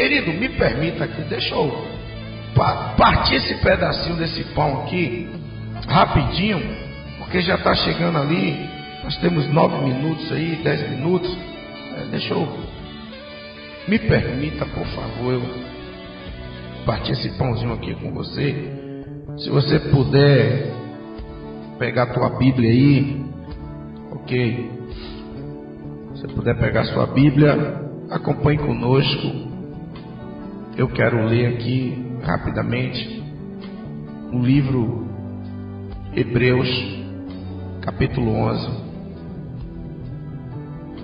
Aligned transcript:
Querido, 0.00 0.32
me 0.32 0.48
permita 0.48 1.04
aqui, 1.04 1.20
deixa 1.24 1.54
eu 1.54 1.70
partir 2.96 3.34
esse 3.34 3.56
pedacinho 3.56 4.16
desse 4.16 4.42
pão 4.54 4.80
aqui, 4.80 5.28
rapidinho, 5.86 6.58
porque 7.18 7.42
já 7.42 7.56
está 7.56 7.74
chegando 7.74 8.16
ali. 8.16 8.66
Nós 9.04 9.14
temos 9.18 9.46
nove 9.52 9.76
minutos 9.84 10.32
aí, 10.32 10.58
dez 10.64 10.88
minutos. 10.88 11.30
É, 11.98 12.04
deixa 12.12 12.32
eu. 12.32 12.48
Me 13.88 13.98
permita, 13.98 14.64
por 14.64 14.86
favor, 14.86 15.34
eu 15.34 15.42
partir 16.86 17.12
esse 17.12 17.36
pãozinho 17.36 17.74
aqui 17.74 17.94
com 17.96 18.10
você. 18.14 18.72
Se 19.36 19.50
você 19.50 19.78
puder 19.80 20.72
pegar 21.78 22.04
a 22.04 22.14
tua 22.14 22.38
Bíblia 22.38 22.70
aí, 22.70 23.22
ok? 24.12 24.70
Se 26.14 26.22
você 26.22 26.28
puder 26.28 26.58
pegar 26.58 26.80
a 26.80 26.86
sua 26.86 27.06
Bíblia, 27.08 27.82
acompanhe 28.10 28.56
conosco. 28.60 29.49
Eu 30.76 30.88
quero 30.88 31.26
ler 31.26 31.54
aqui 31.54 32.16
rapidamente 32.22 33.22
o 34.32 34.38
livro 34.38 35.06
Hebreus, 36.14 36.68
capítulo 37.82 38.32
11. 38.32 38.70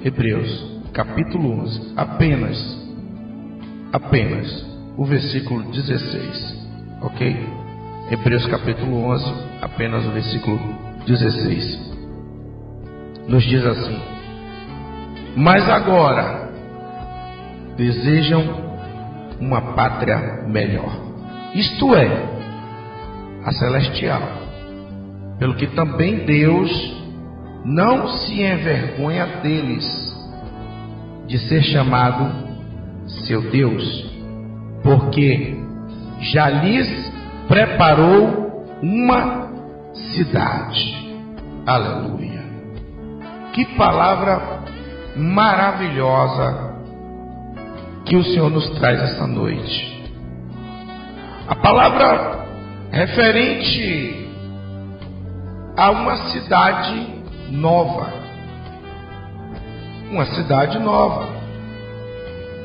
Hebreus, 0.05 0.80
capítulo 0.93 1.60
11. 1.62 1.93
Apenas, 1.97 2.88
apenas 3.93 4.66
o 4.97 5.05
versículo 5.05 5.65
16. 5.71 6.69
Ok? 7.02 7.37
Hebreus, 8.12 8.46
capítulo 8.46 8.96
11. 8.98 9.35
Apenas 9.60 10.07
o 10.07 10.12
versículo 10.12 10.60
16. 11.07 11.96
Nos 13.27 13.43
diz 13.45 13.66
assim: 13.66 14.01
Mas 15.37 15.69
agora 15.69 16.51
desejam 17.77 18.66
uma 19.40 19.60
pátria 19.74 20.45
melhor. 20.46 20.90
Isto 21.54 21.95
é, 21.95 22.36
a 23.45 23.52
celestial. 23.52 24.23
Pelo 25.38 25.54
que 25.54 25.66
também 25.68 26.24
Deus 26.24 26.70
não 27.65 28.09
se 28.09 28.43
envergonha 28.43 29.26
deles 29.43 29.84
de 31.26 31.38
ser 31.48 31.62
chamado 31.62 32.46
seu 33.26 33.51
Deus, 33.51 33.84
porque 34.82 35.56
já 36.21 36.48
lhes 36.48 37.12
preparou 37.48 38.66
uma 38.82 39.48
cidade. 40.15 40.96
Aleluia. 41.66 42.45
Que 43.52 43.65
palavra 43.76 44.62
maravilhosa 45.16 46.65
que 48.07 48.16
o 48.16 48.23
Senhor 48.23 48.49
nos 48.51 48.71
traz 48.71 49.02
essa 49.02 49.26
noite. 49.26 50.04
A 51.49 51.57
palavra 51.57 52.46
referente 52.93 54.29
a 55.76 55.90
uma 55.90 56.16
cidade 56.30 57.24
nova. 57.51 58.12
Uma 60.10 60.24
cidade 60.27 60.79
nova. 60.79 61.29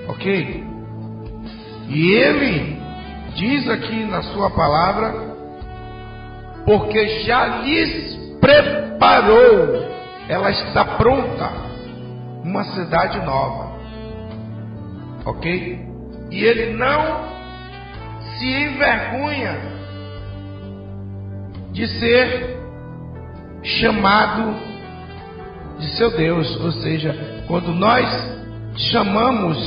Ok? 0.07 0.63
E 1.89 2.11
ele 2.11 2.79
diz 3.35 3.67
aqui 3.67 4.05
na 4.05 4.21
sua 4.21 4.51
palavra, 4.51 5.11
porque 6.65 7.23
já 7.23 7.63
lhes 7.63 8.15
preparou, 8.39 9.89
ela 10.29 10.51
está 10.51 10.85
pronta, 10.85 11.49
uma 12.43 12.63
cidade 12.63 13.19
nova 13.25 13.70
ok? 15.25 15.79
E 16.31 16.43
ele 16.43 16.73
não 16.73 17.31
se 18.37 18.45
envergonha 18.45 19.57
de 21.71 21.87
ser 21.87 22.57
chamado 23.63 24.55
de 25.79 25.87
seu 25.97 26.11
Deus, 26.11 26.59
ou 26.63 26.71
seja, 26.71 27.15
quando 27.47 27.73
nós 27.73 28.07
chamamos 28.91 29.57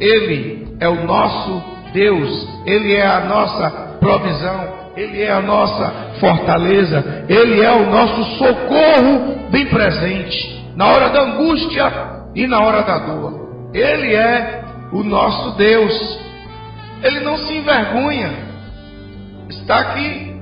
Ele 0.00 0.76
é 0.80 0.88
o 0.88 1.04
nosso 1.04 1.62
Deus, 1.92 2.48
Ele 2.66 2.94
é 2.94 3.06
a 3.06 3.20
nossa 3.20 3.70
provisão, 4.00 4.74
Ele 4.96 5.22
é 5.22 5.30
a 5.30 5.40
nossa 5.40 5.90
fortaleza, 6.18 7.24
Ele 7.28 7.62
é 7.62 7.72
o 7.72 7.90
nosso 7.90 8.24
socorro 8.38 9.48
bem 9.50 9.66
presente 9.66 10.64
na 10.76 10.88
hora 10.88 11.10
da 11.10 11.22
angústia 11.22 11.92
e 12.34 12.46
na 12.46 12.60
hora 12.60 12.82
da 12.82 12.98
dor. 12.98 13.70
Ele 13.72 14.14
é 14.14 14.63
o 14.94 15.02
nosso 15.02 15.56
Deus. 15.56 15.92
Ele 17.02 17.20
não 17.20 17.36
se 17.36 17.52
envergonha. 17.52 18.32
Está 19.50 19.80
aqui. 19.80 20.32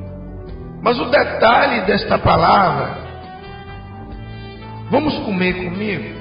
Mas 0.83 0.99
o 1.01 1.07
detalhe 1.07 1.81
desta 1.87 2.19
palavra, 2.19 2.99
vamos 4.91 5.17
comer 5.21 5.55
comigo? 5.55 6.21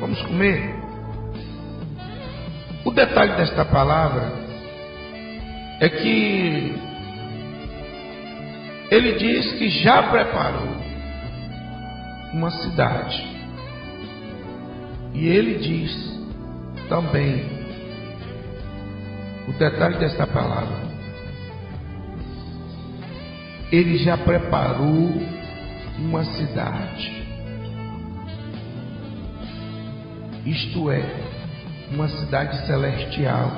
Vamos 0.00 0.22
comer? 0.22 0.74
O 2.84 2.90
detalhe 2.92 3.32
desta 3.32 3.64
palavra 3.64 4.32
é 5.80 5.88
que 5.88 6.74
ele 8.90 9.12
diz 9.18 9.52
que 9.52 9.68
já 9.68 10.04
preparou 10.04 10.76
uma 12.32 12.50
cidade. 12.52 13.28
E 15.12 15.28
ele 15.28 15.58
diz 15.58 16.19
também 16.90 17.48
o 19.48 19.52
detalhe 19.52 19.96
desta 19.98 20.26
palavra. 20.26 20.90
Ele 23.70 23.96
já 23.98 24.18
preparou 24.18 25.12
uma 25.96 26.24
cidade. 26.24 27.24
Isto 30.44 30.90
é, 30.90 31.04
uma 31.92 32.08
cidade 32.08 32.66
celestial. 32.66 33.52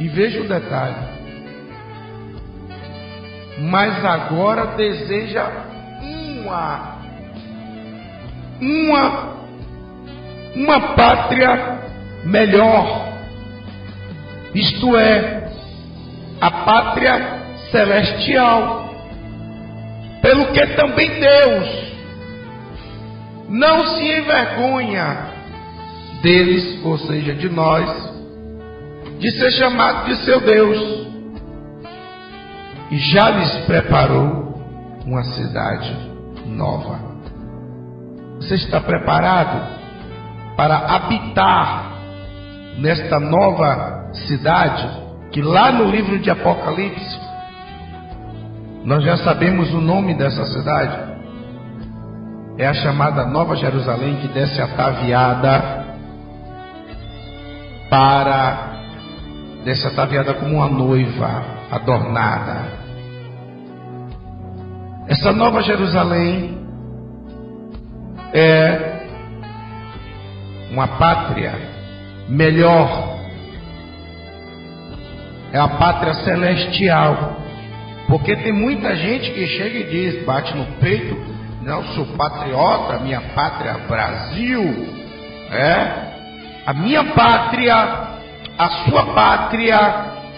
E 0.00 0.08
veja 0.08 0.40
o 0.40 0.48
detalhe. 0.48 1.18
Mas 3.60 4.04
agora 4.04 4.76
deseja 4.76 5.48
uma 6.02 6.98
uma 8.60 9.37
uma 10.58 10.94
pátria 10.96 11.78
melhor, 12.24 13.12
isto 14.52 14.96
é, 14.96 15.52
a 16.40 16.50
pátria 16.50 17.38
celestial, 17.70 18.92
pelo 20.20 20.46
que 20.46 20.66
também 20.74 21.20
Deus 21.20 21.88
não 23.48 23.86
se 23.86 24.02
envergonha 24.02 25.28
deles, 26.22 26.84
ou 26.84 26.98
seja, 26.98 27.34
de 27.34 27.48
nós, 27.48 27.88
de 29.20 29.30
ser 29.30 29.52
chamado 29.52 30.06
de 30.06 30.16
seu 30.24 30.40
Deus, 30.40 31.06
e 32.90 32.98
já 32.98 33.30
lhes 33.30 33.64
preparou 33.64 34.60
uma 35.06 35.22
cidade 35.22 35.96
nova. 36.46 36.98
Você 38.38 38.56
está 38.56 38.80
preparado? 38.80 39.78
Para 40.58 40.76
habitar 40.76 41.92
nesta 42.78 43.20
nova 43.20 44.10
cidade, 44.26 44.88
que 45.30 45.40
lá 45.40 45.70
no 45.70 45.84
livro 45.84 46.18
de 46.18 46.28
Apocalipse, 46.32 47.20
nós 48.82 49.04
já 49.04 49.18
sabemos 49.18 49.72
o 49.72 49.80
nome 49.80 50.14
dessa 50.14 50.44
cidade. 50.46 51.16
É 52.58 52.66
a 52.66 52.74
chamada 52.74 53.24
Nova 53.24 53.54
Jerusalém 53.54 54.16
que 54.16 54.26
desce 54.26 54.60
ataviada 54.60 55.84
para 57.88 58.80
desce 59.64 59.86
ataviada 59.86 60.34
como 60.34 60.56
uma 60.56 60.68
noiva 60.68 61.44
adornada. 61.70 62.64
Essa 65.06 65.32
Nova 65.32 65.62
Jerusalém 65.62 66.58
é 68.32 68.97
uma 70.70 70.86
pátria 70.86 71.54
melhor. 72.28 73.18
É 75.52 75.58
a 75.58 75.68
pátria 75.68 76.14
celestial. 76.14 77.36
Porque 78.06 78.34
tem 78.36 78.52
muita 78.52 78.96
gente 78.96 79.30
que 79.32 79.46
chega 79.46 79.78
e 79.78 79.84
diz, 79.84 80.24
bate 80.24 80.56
no 80.56 80.64
peito, 80.78 81.16
não 81.62 81.84
sou 81.88 82.06
patriota, 82.16 83.00
minha 83.00 83.20
pátria 83.34 83.70
é 83.70 83.88
Brasil. 83.88 84.88
É? 85.50 86.08
A 86.66 86.72
minha 86.74 87.04
pátria, 87.04 87.74
a 88.58 88.68
sua 88.84 89.14
pátria, 89.14 89.78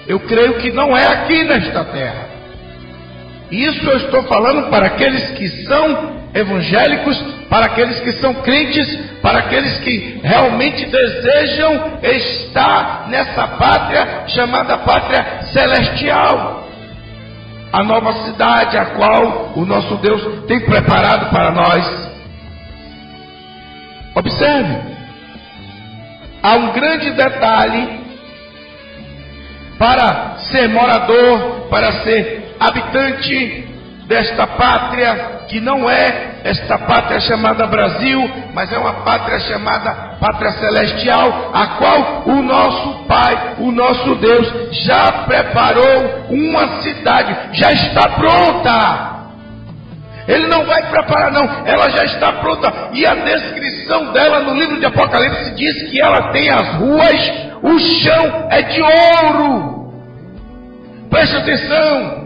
eu 0.06 0.20
creio 0.20 0.58
que 0.58 0.72
não 0.72 0.96
é 0.96 1.06
aqui 1.06 1.44
nesta 1.44 1.84
terra. 1.84 2.28
Isso 3.50 3.88
eu 3.88 3.96
estou 3.98 4.22
falando 4.24 4.70
para 4.70 4.86
aqueles 4.86 5.30
que 5.30 5.48
são 5.66 6.20
evangélicos, 6.32 7.18
para 7.48 7.66
aqueles 7.66 7.98
que 8.00 8.12
são 8.12 8.34
crentes 8.34 9.09
para 9.22 9.40
aqueles 9.40 9.78
que 9.80 10.20
realmente 10.22 10.86
desejam 10.86 11.98
estar 12.02 13.08
nessa 13.08 13.46
pátria 13.48 14.24
chamada 14.28 14.78
pátria 14.78 15.42
celestial. 15.52 16.68
A 17.72 17.84
nova 17.84 18.12
cidade 18.24 18.76
a 18.76 18.86
qual 18.86 19.52
o 19.54 19.64
nosso 19.64 19.96
Deus 19.96 20.44
tem 20.46 20.60
preparado 20.60 21.30
para 21.30 21.50
nós. 21.52 22.10
Observe, 24.14 24.76
há 26.42 26.56
um 26.56 26.72
grande 26.72 27.12
detalhe 27.12 28.00
para 29.78 30.36
ser 30.50 30.68
morador, 30.68 31.68
para 31.70 31.92
ser 32.02 32.54
habitante 32.58 33.69
desta 34.10 34.44
pátria 34.44 35.44
que 35.46 35.60
não 35.60 35.88
é 35.88 36.40
esta 36.42 36.76
pátria 36.78 37.20
chamada 37.20 37.64
Brasil, 37.68 38.28
mas 38.52 38.72
é 38.72 38.76
uma 38.76 39.04
pátria 39.04 39.38
chamada 39.38 40.16
pátria 40.18 40.50
celestial, 40.50 41.50
a 41.54 41.66
qual 41.78 42.22
o 42.26 42.42
nosso 42.42 43.04
Pai, 43.06 43.54
o 43.58 43.70
nosso 43.70 44.16
Deus 44.16 44.52
já 44.84 45.12
preparou 45.26 46.26
uma 46.28 46.82
cidade, 46.82 47.36
já 47.52 47.70
está 47.70 48.08
pronta. 48.10 49.10
Ele 50.26 50.48
não 50.48 50.64
vai 50.64 50.82
preparar, 50.90 51.30
não, 51.30 51.44
ela 51.64 51.88
já 51.90 52.04
está 52.04 52.32
pronta. 52.32 52.90
E 52.92 53.06
a 53.06 53.14
descrição 53.14 54.12
dela 54.12 54.40
no 54.40 54.54
livro 54.54 54.78
de 54.80 54.86
Apocalipse 54.86 55.54
diz 55.54 55.88
que 55.88 56.00
ela 56.00 56.32
tem 56.32 56.50
as 56.50 56.68
ruas, 56.74 57.32
o 57.62 57.78
chão 57.78 58.48
é 58.50 58.62
de 58.62 58.82
ouro. 58.82 59.92
Preste 61.10 61.36
atenção. 61.36 62.19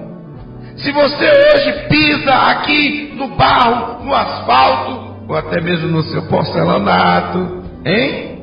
Se 0.77 0.91
você 0.91 1.25
hoje 1.25 1.73
pisa 1.89 2.35
aqui 2.35 3.15
no 3.17 3.29
barro, 3.29 4.05
no 4.05 4.15
asfalto, 4.15 5.15
ou 5.29 5.37
até 5.37 5.61
mesmo 5.61 5.89
no 5.89 6.03
seu 6.03 6.23
porcelanato, 6.27 7.63
hein? 7.85 8.41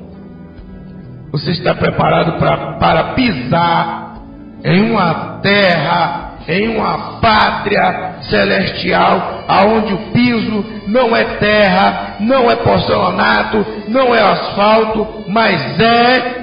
Você 1.32 1.52
está 1.52 1.76
preparado 1.76 2.40
pra, 2.40 2.74
para 2.74 3.04
pisar 3.14 4.16
em 4.64 4.92
uma 4.92 5.40
terra, 5.42 6.36
em 6.48 6.76
uma 6.76 7.20
pátria 7.20 8.16
celestial, 8.22 9.44
aonde 9.48 9.94
o 9.94 10.12
piso 10.12 10.66
não 10.88 11.16
é 11.16 11.24
terra, 11.38 12.16
não 12.22 12.50
é 12.50 12.56
porcelanato, 12.56 13.66
não 13.90 14.16
é 14.16 14.22
asfalto, 14.22 15.26
mas 15.28 15.80
é 15.80 16.42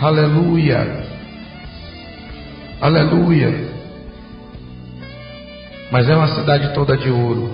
aleluia. 0.00 1.04
Aleluia 2.80 3.73
mas 5.90 6.08
é 6.08 6.16
uma 6.16 6.28
cidade 6.28 6.72
toda 6.74 6.96
de 6.96 7.10
ouro. 7.10 7.50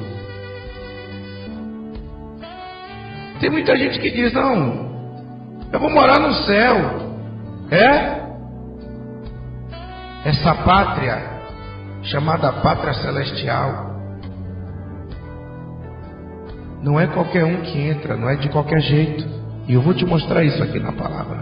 Tem 3.40 3.50
muita 3.50 3.76
gente 3.76 3.98
que 3.98 4.10
diz: 4.10 4.32
não, 4.32 4.90
eu 5.72 5.80
vou 5.80 5.90
morar 5.90 6.18
no 6.18 6.32
céu. 6.34 7.10
É? 7.70 8.20
Essa 10.24 10.54
pátria, 10.56 11.22
chamada 12.02 12.52
pátria 12.54 12.92
celestial, 12.94 13.90
não 16.82 16.98
é 16.98 17.06
qualquer 17.06 17.44
um 17.44 17.62
que 17.62 17.78
entra, 17.78 18.16
não 18.16 18.28
é 18.28 18.36
de 18.36 18.48
qualquer 18.48 18.80
jeito. 18.80 19.24
E 19.68 19.74
eu 19.74 19.82
vou 19.82 19.94
te 19.94 20.04
mostrar 20.04 20.42
isso 20.42 20.62
aqui 20.62 20.80
na 20.80 20.92
palavra. 20.92 21.40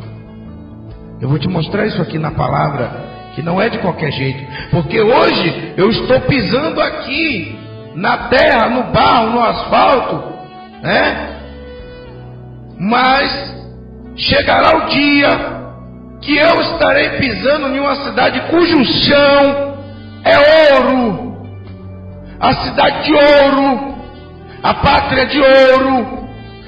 Eu 1.21 1.29
vou 1.29 1.39
te 1.39 1.49
mostrar 1.49 1.87
isso 1.87 2.01
aqui 2.01 2.19
na 2.19 2.31
palavra 2.31 3.08
que 3.39 3.43
não 3.45 3.63
é 3.63 3.69
de 3.69 3.79
qualquer 3.79 4.11
jeito, 4.11 4.45
porque 4.73 5.01
hoje 5.01 5.75
eu 5.77 5.89
estou 5.91 6.21
pisando 6.23 6.81
aqui 6.81 7.57
na 7.95 8.27
terra, 8.27 8.69
no 8.69 8.83
barro, 8.93 9.31
no 9.31 9.41
asfalto, 9.41 10.25
né? 10.83 11.39
Mas 12.81 13.57
chegará 14.17 14.79
o 14.79 14.87
dia 14.89 15.29
que 16.21 16.37
eu 16.37 16.61
estarei 16.63 17.11
pisando 17.11 17.69
em 17.69 17.79
uma 17.79 17.95
cidade 18.07 18.41
cujo 18.51 18.85
chão 18.85 19.79
é 20.25 20.75
ouro, 20.75 21.47
a 22.41 22.55
cidade 22.55 23.05
de 23.05 23.13
ouro, 23.13 23.95
a 24.65 24.75
pátria 24.75 25.27
de 25.27 25.41
ouro, 25.41 26.19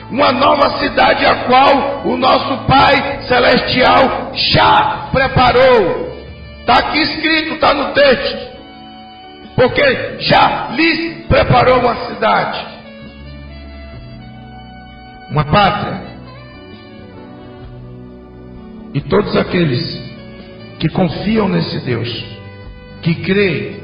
uma 0.09 0.31
nova 0.31 0.79
cidade 0.79 1.27
a 1.27 1.35
qual 1.47 2.03
o 2.05 2.17
nosso 2.17 2.65
Pai 2.69 3.23
Celestial 3.27 4.31
já 4.35 5.09
preparou. 5.11 6.10
Está 6.71 6.87
aqui 6.87 6.99
escrito, 7.01 7.55
está 7.55 7.75
no 7.75 7.93
texto. 7.93 8.49
Porque 9.57 10.21
já 10.21 10.69
lhes 10.69 11.27
preparou 11.27 11.81
uma 11.81 11.97
cidade, 12.07 12.65
uma 15.33 15.45
pátria. 15.47 16.01
E 18.95 19.01
todos 19.01 19.37
aqueles 19.37 20.01
que 20.79 20.89
confiam 20.91 21.49
nesse 21.49 21.81
Deus, 21.81 22.09
que 23.03 23.17
creem 23.17 23.81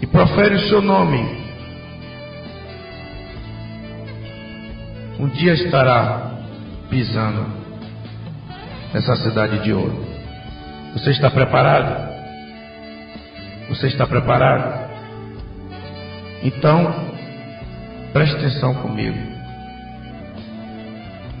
e 0.00 0.06
proferem 0.06 0.56
o 0.56 0.68
seu 0.68 0.80
nome, 0.80 1.18
um 5.18 5.28
dia 5.28 5.54
estará 5.54 6.30
pisando 6.88 7.44
nessa 8.94 9.16
cidade 9.16 9.64
de 9.64 9.72
ouro. 9.72 10.09
Você 10.92 11.10
está 11.10 11.30
preparado? 11.30 12.10
Você 13.68 13.86
está 13.86 14.06
preparado? 14.06 14.90
Então, 16.42 17.14
preste 18.12 18.34
atenção 18.36 18.74
comigo. 18.74 19.16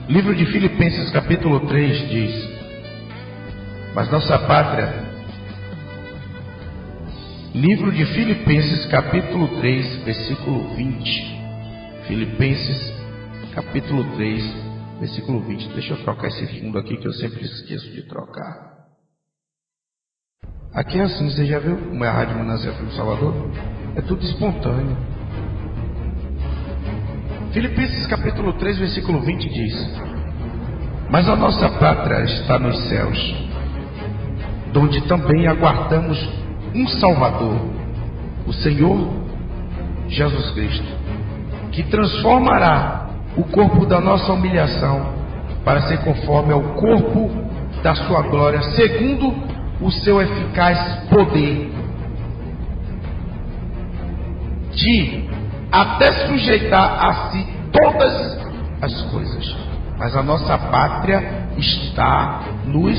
Livro 0.08 0.36
de 0.36 0.46
Filipenses, 0.46 1.10
capítulo 1.10 1.66
3 1.66 2.08
diz: 2.08 2.48
Mas 3.92 4.08
nossa 4.10 4.38
pátria. 4.38 5.10
Livro 7.52 7.90
de 7.90 8.06
Filipenses, 8.06 8.86
capítulo 8.86 9.48
3, 9.60 10.04
versículo 10.04 10.74
20. 10.76 11.40
Filipenses, 12.06 12.94
capítulo 13.52 14.04
3, 14.14 14.44
versículo 15.00 15.40
20. 15.40 15.68
Deixa 15.70 15.94
eu 15.94 16.04
trocar 16.04 16.28
esse 16.28 16.60
fundo 16.60 16.78
aqui 16.78 16.96
que 16.96 17.08
eu 17.08 17.12
sempre 17.12 17.44
esqueço 17.44 17.90
de 17.90 18.02
trocar. 18.02 18.69
Aqui 20.72 21.00
é 21.00 21.02
assim, 21.02 21.28
você 21.28 21.46
já 21.46 21.58
viu 21.58 21.76
como 21.76 22.04
é 22.04 22.08
a 22.08 22.12
Rádio 22.12 22.38
Manancial 22.38 22.72
do 22.74 22.92
Salvador? 22.92 23.34
É 23.96 24.00
tudo 24.02 24.22
espontâneo. 24.22 24.96
Filipenses 27.52 28.06
capítulo 28.06 28.52
3, 28.52 28.78
versículo 28.78 29.20
20 29.20 29.48
diz: 29.48 30.00
Mas 31.10 31.28
a 31.28 31.34
nossa 31.34 31.68
pátria 31.70 32.22
está 32.22 32.56
nos 32.56 32.88
céus, 32.88 33.48
onde 34.76 35.00
também 35.08 35.48
aguardamos 35.48 36.16
um 36.72 36.86
Salvador, 36.86 37.60
o 38.46 38.52
Senhor 38.52 39.10
Jesus 40.06 40.52
Cristo, 40.52 40.86
que 41.72 41.82
transformará 41.82 43.08
o 43.36 43.42
corpo 43.42 43.86
da 43.86 44.00
nossa 44.00 44.32
humilhação 44.32 45.14
para 45.64 45.82
ser 45.82 45.98
conforme 46.04 46.52
ao 46.52 46.62
corpo 46.74 47.28
da 47.82 47.96
sua 47.96 48.22
glória, 48.22 48.62
segundo 48.62 49.49
o 49.80 49.90
seu 49.90 50.20
eficaz 50.20 51.08
poder 51.08 51.70
de 54.72 55.24
até 55.72 56.26
sujeitar 56.26 57.04
a 57.04 57.30
si 57.30 57.46
todas 57.72 58.38
as 58.82 59.02
coisas. 59.10 59.56
Mas 59.98 60.16
a 60.16 60.22
nossa 60.22 60.56
pátria 60.56 61.48
está 61.58 62.42
nos 62.64 62.98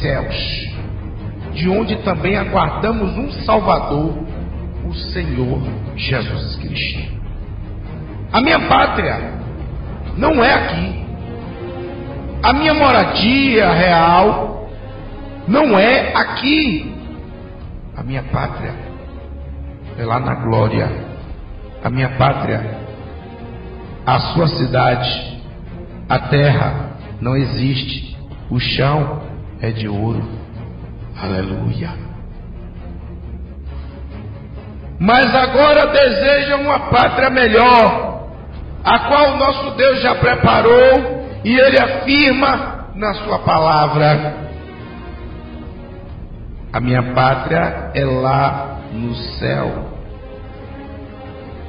céus, 0.00 0.68
de 1.54 1.68
onde 1.68 1.96
também 1.96 2.36
aguardamos 2.36 3.16
um 3.16 3.30
Salvador, 3.44 4.18
o 4.86 4.94
Senhor 4.94 5.62
Jesus 5.96 6.56
Cristo. 6.56 7.12
A 8.32 8.40
minha 8.40 8.60
pátria 8.60 9.32
não 10.16 10.42
é 10.42 10.52
aqui. 10.52 11.02
A 12.42 12.52
minha 12.52 12.74
moradia 12.74 13.70
real 13.72 14.51
não 15.46 15.78
é 15.78 16.14
aqui. 16.14 16.94
A 17.96 18.02
minha 18.02 18.22
pátria 18.24 18.74
é 19.98 20.04
lá 20.04 20.18
na 20.18 20.34
glória. 20.36 20.88
A 21.82 21.90
minha 21.90 22.10
pátria, 22.10 22.78
a 24.06 24.18
sua 24.34 24.46
cidade, 24.48 25.42
a 26.08 26.18
terra 26.18 26.90
não 27.20 27.36
existe. 27.36 28.16
O 28.50 28.58
chão 28.58 29.22
é 29.60 29.70
de 29.70 29.88
ouro. 29.88 30.22
Aleluia. 31.20 31.90
Mas 34.98 35.34
agora 35.34 35.86
deseja 35.88 36.56
uma 36.56 36.78
pátria 36.90 37.28
melhor, 37.28 38.28
a 38.84 38.98
qual 39.00 39.32
o 39.32 39.36
nosso 39.36 39.70
Deus 39.72 40.00
já 40.00 40.14
preparou 40.14 41.26
e 41.44 41.58
ele 41.58 41.78
afirma 41.80 42.88
na 42.94 43.12
sua 43.14 43.40
palavra. 43.40 44.51
A 46.72 46.80
minha 46.80 47.02
pátria 47.12 47.90
é 47.94 48.04
lá 48.04 48.80
no 48.92 49.14
céu. 49.14 49.92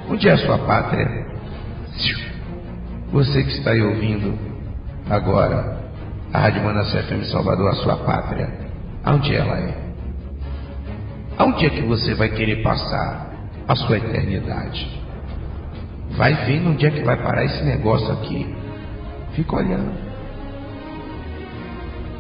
Onde 0.09 0.29
é 0.29 0.31
a 0.31 0.37
sua 0.37 0.57
pátria? 0.59 1.25
Você 3.11 3.43
que 3.43 3.51
está 3.51 3.71
aí 3.71 3.81
ouvindo 3.81 4.37
agora, 5.09 5.77
a 6.31 6.39
Rádio 6.39 6.63
Manassés 6.63 7.05
FM 7.05 7.23
Salvador, 7.31 7.69
a 7.69 7.75
sua 7.75 7.97
pátria, 7.97 8.49
aonde 9.03 9.35
ela 9.35 9.59
é? 9.59 9.77
Aonde 11.37 11.65
é 11.65 11.69
que 11.69 11.81
você 11.81 12.15
vai 12.15 12.29
querer 12.29 12.63
passar 12.63 13.29
a 13.67 13.75
sua 13.75 13.97
eternidade? 13.97 15.01
Vai 16.11 16.33
vendo 16.45 16.69
onde 16.69 16.85
é 16.85 16.91
que 16.91 17.03
vai 17.03 17.17
parar 17.17 17.43
esse 17.43 17.63
negócio 17.63 18.11
aqui. 18.13 18.55
Fica 19.33 19.57
olhando. 19.57 19.91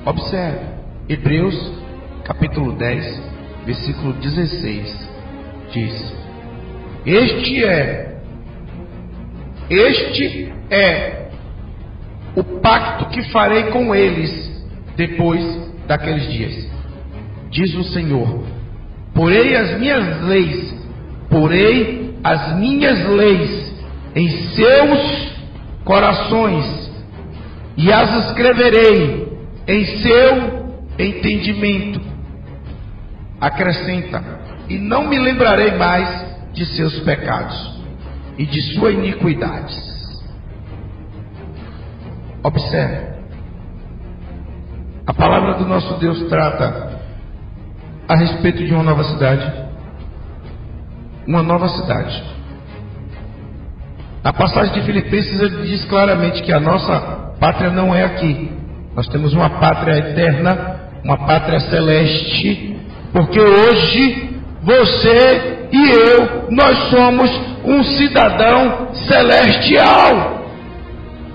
Observe. 0.05 0.73
Hebreus, 1.07 1.82
capítulo 2.23 2.71
10, 2.73 3.21
versículo 3.65 4.13
16. 4.13 5.09
Diz: 5.71 6.13
Este 7.05 7.65
é, 7.65 8.17
este 9.69 10.53
é 10.69 11.27
o 12.35 12.43
pacto 12.43 13.09
que 13.09 13.23
farei 13.31 13.63
com 13.71 13.93
eles 13.93 14.65
depois 14.95 15.43
daqueles 15.87 16.31
dias. 16.31 16.69
Diz 17.49 17.75
o 17.75 17.83
Senhor: 17.83 18.43
Porei 19.13 19.55
as 19.55 19.77
minhas 19.79 20.23
leis, 20.23 20.75
porei 21.29 22.15
as 22.23 22.55
minhas 22.57 23.05
leis 23.09 23.73
em 24.15 24.29
seus 24.29 25.33
corações 25.83 26.91
e 27.75 27.91
as 27.91 28.27
escreverei 28.27 29.27
em 29.67 29.85
seu 29.85 30.63
entendimento. 30.97 32.12
Acrescenta: 33.43 34.23
E 34.69 34.77
não 34.77 35.09
me 35.09 35.19
lembrarei 35.19 35.71
mais 35.71 36.33
de 36.53 36.65
seus 36.65 36.97
pecados 37.01 37.83
e 38.37 38.45
de 38.45 38.61
suas 38.73 38.93
iniquidades. 38.93 40.23
Observe. 42.41 43.13
A 45.05 45.13
palavra 45.13 45.55
do 45.55 45.65
nosso 45.65 45.95
Deus 45.95 46.23
trata 46.29 47.01
a 48.07 48.15
respeito 48.15 48.63
de 48.63 48.73
uma 48.73 48.83
nova 48.83 49.03
cidade. 49.03 49.53
Uma 51.27 51.43
nova 51.43 51.67
cidade. 51.67 52.23
A 54.23 54.31
passagem 54.31 54.73
de 54.73 54.83
Filipenses 54.83 55.41
ele 55.41 55.67
diz 55.67 55.83
claramente 55.83 56.41
que 56.43 56.53
a 56.53 56.61
nossa 56.61 57.33
pátria 57.41 57.71
não 57.71 57.93
é 57.93 58.05
aqui. 58.05 58.53
Nós 58.95 59.05
temos 59.09 59.33
uma 59.33 59.49
pátria 59.49 59.97
eterna, 59.97 60.79
uma 61.03 61.17
pátria 61.17 61.59
celeste, 61.59 62.72
porque 63.13 63.39
hoje 63.39 64.39
você 64.63 65.67
e 65.71 65.89
eu, 65.91 66.47
nós 66.49 66.89
somos 66.89 67.29
um 67.63 67.83
cidadão 67.83 68.93
celestial. 68.93 70.41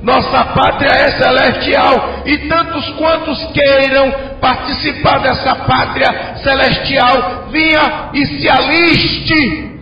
Nossa 0.03 0.45
pátria 0.47 0.91
é 0.91 1.11
celestial 1.11 2.23
e 2.25 2.39
tantos 2.49 2.89
quantos 2.91 3.45
queiram 3.53 4.11
participar 4.41 5.19
dessa 5.19 5.55
pátria 5.57 6.37
celestial, 6.43 7.49
vinha 7.51 8.11
e 8.15 8.27
se 8.27 8.49
aliste 8.49 9.81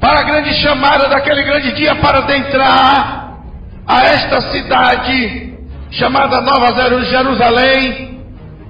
para 0.00 0.20
a 0.20 0.22
grande 0.22 0.54
chamada 0.62 1.08
daquele 1.08 1.42
grande 1.42 1.72
dia 1.74 1.94
para 1.96 2.20
adentrar 2.20 3.36
a 3.86 4.04
esta 4.04 4.40
cidade 4.52 5.54
chamada 5.90 6.40
Nova 6.40 6.72
Jerusalém, 7.04 8.09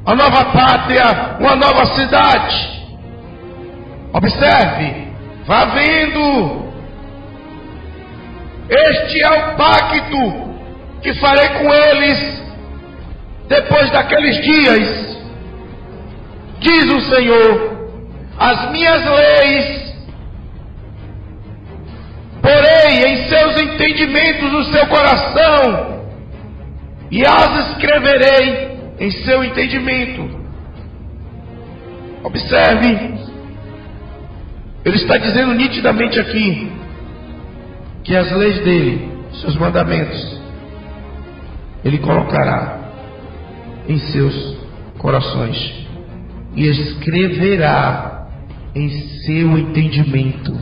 a 0.04 0.14
nova 0.14 0.44
pátria, 0.46 1.36
uma 1.38 1.56
nova 1.56 1.86
cidade. 1.86 2.80
Observe, 4.12 5.08
vá 5.46 5.64
vendo 5.66 6.70
este 8.70 9.20
é 9.20 9.30
o 9.30 9.56
pacto 9.56 10.50
que 11.02 11.12
farei 11.14 11.48
com 11.48 11.72
eles 11.72 12.40
depois 13.48 13.90
daqueles 13.90 14.40
dias, 14.44 15.18
diz 16.60 16.84
o 16.84 17.00
Senhor, 17.00 17.90
as 18.38 18.70
minhas 18.70 19.04
leis 19.04 19.80
porei 22.40 23.04
em 23.06 23.28
seus 23.28 23.60
entendimentos 23.60 24.52
o 24.54 24.64
seu 24.72 24.86
coração 24.86 26.00
e 27.10 27.26
as 27.26 27.70
escreverei 27.70 28.69
em 29.00 29.10
seu 29.10 29.42
entendimento. 29.42 30.28
Observe, 32.22 33.14
ele 34.84 34.96
está 34.96 35.16
dizendo 35.16 35.54
nitidamente 35.54 36.20
aqui: 36.20 36.70
que 38.04 38.14
as 38.14 38.30
leis 38.32 38.62
dele, 38.62 39.10
seus 39.40 39.56
mandamentos, 39.56 40.40
ele 41.82 41.98
colocará 41.98 42.78
em 43.88 43.98
seus 43.98 44.58
corações 44.98 45.86
e 46.54 46.66
escreverá 46.66 48.28
em 48.74 48.90
seu 49.24 49.56
entendimento 49.58 50.54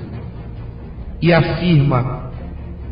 e 1.21 1.33
afirma 1.33 2.31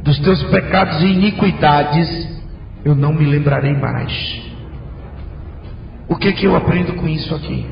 dos 0.02 0.18
teus 0.18 0.42
pecados 0.44 1.02
e 1.02 1.06
iniquidades 1.06 2.36
eu 2.84 2.94
não 2.94 3.12
me 3.12 3.24
lembrarei 3.24 3.72
mais. 3.72 4.45
O 6.08 6.16
que 6.16 6.32
que 6.32 6.46
eu 6.46 6.54
aprendo 6.54 6.94
com 6.94 7.08
isso 7.08 7.34
aqui? 7.34 7.66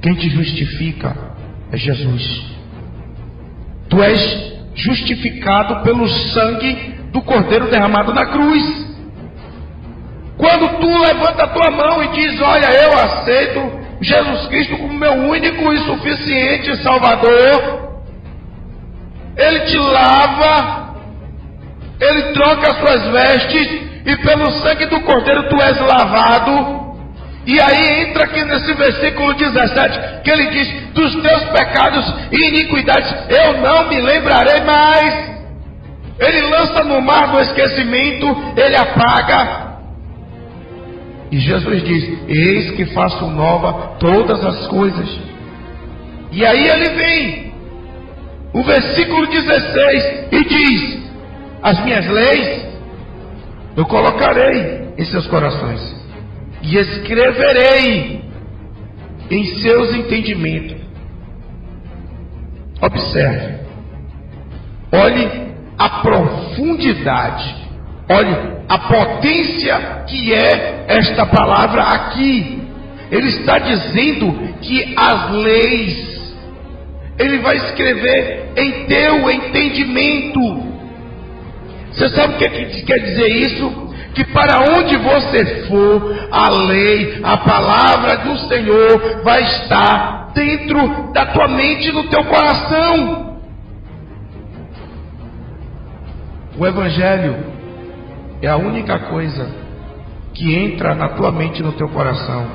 Quem 0.00 0.14
te 0.14 0.30
justifica 0.30 1.16
é 1.70 1.76
Jesus. 1.76 2.56
Tu 3.88 4.02
és 4.02 4.56
justificado 4.74 5.82
pelo 5.82 6.08
sangue 6.08 6.94
do 7.12 7.22
Cordeiro 7.22 7.70
derramado 7.70 8.12
na 8.12 8.26
cruz. 8.26 8.86
Quando 10.36 10.80
tu 10.80 10.86
levanta 10.86 11.44
a 11.44 11.48
tua 11.48 11.70
mão 11.70 12.02
e 12.04 12.08
diz: 12.08 12.40
Olha, 12.40 12.66
eu 12.66 12.92
aceito 12.92 13.72
Jesus 14.00 14.46
Cristo 14.48 14.76
como 14.76 14.92
meu 14.92 15.12
único 15.12 15.72
e 15.72 15.78
suficiente 15.78 16.82
Salvador, 16.82 18.02
Ele 19.36 19.60
te 19.60 19.78
lava, 19.78 20.94
Ele 22.00 22.22
troca 22.34 22.70
as 22.70 22.78
tuas 22.78 23.06
vestes, 23.10 23.80
e 24.04 24.16
pelo 24.18 24.50
sangue 24.62 24.86
do 24.86 25.00
Cordeiro 25.00 25.48
tu 25.48 25.56
és 25.60 25.80
lavado. 25.80 26.85
E 27.46 27.60
aí 27.60 28.02
entra 28.02 28.24
aqui 28.24 28.44
nesse 28.44 28.74
versículo 28.74 29.32
17, 29.34 30.22
que 30.24 30.30
ele 30.30 30.50
diz: 30.50 30.92
Dos 30.92 31.14
teus 31.22 31.44
pecados 31.50 32.14
e 32.32 32.48
iniquidades 32.48 33.14
eu 33.30 33.60
não 33.60 33.88
me 33.88 34.00
lembrarei 34.00 34.62
mais. 34.62 35.36
Ele 36.18 36.40
lança 36.42 36.82
no 36.82 37.00
mar 37.00 37.30
do 37.30 37.40
esquecimento, 37.40 38.26
ele 38.56 38.76
apaga. 38.76 39.76
E 41.30 41.38
Jesus 41.38 41.84
diz: 41.84 42.28
Eis 42.28 42.72
que 42.72 42.86
faço 42.86 43.24
nova 43.26 43.96
todas 44.00 44.44
as 44.44 44.66
coisas. 44.66 45.08
E 46.32 46.44
aí 46.44 46.66
ele 46.66 46.90
vem, 46.96 47.54
o 48.52 48.62
versículo 48.64 49.24
16, 49.24 50.32
e 50.32 50.44
diz: 50.44 50.98
As 51.62 51.78
minhas 51.84 52.08
leis 52.08 52.66
eu 53.76 53.84
colocarei 53.84 54.88
em 54.98 55.04
seus 55.04 55.28
corações 55.28 56.05
e 56.62 56.76
escreverei 56.76 58.24
em 59.30 59.44
seus 59.60 59.94
entendimentos. 59.94 60.76
Observe, 62.80 63.60
olhe 64.92 65.28
a 65.78 65.88
profundidade, 66.00 67.54
olhe 68.08 68.56
a 68.68 68.78
potência 68.78 70.04
que 70.06 70.32
é 70.34 70.84
esta 70.88 71.26
palavra 71.26 71.82
aqui. 71.82 72.62
Ele 73.10 73.28
está 73.28 73.58
dizendo 73.58 74.32
que 74.60 74.94
as 74.96 75.30
leis, 75.30 76.36
ele 77.18 77.38
vai 77.38 77.56
escrever 77.56 78.52
em 78.56 78.84
teu 78.86 79.30
entendimento. 79.30 80.66
Você 81.92 82.08
sabe 82.10 82.34
o 82.34 82.38
que 82.38 82.82
quer 82.82 82.98
dizer 82.98 83.28
isso? 83.28 83.85
Que 84.16 84.24
para 84.32 84.60
onde 84.60 84.96
você 84.96 85.66
for, 85.68 86.28
a 86.30 86.48
lei, 86.48 87.20
a 87.22 87.36
palavra 87.36 88.16
do 88.16 88.38
Senhor 88.48 89.22
vai 89.22 89.42
estar 89.42 90.30
dentro 90.32 91.12
da 91.12 91.26
tua 91.26 91.46
mente 91.48 91.90
e 91.90 91.92
no 91.92 92.08
teu 92.08 92.24
coração. 92.24 93.36
O 96.58 96.66
Evangelho 96.66 97.36
é 98.40 98.48
a 98.48 98.56
única 98.56 98.98
coisa 99.00 99.54
que 100.32 100.54
entra 100.54 100.94
na 100.94 101.10
tua 101.10 101.30
mente 101.30 101.60
e 101.60 101.62
no 101.62 101.72
teu 101.72 101.90
coração 101.90 102.46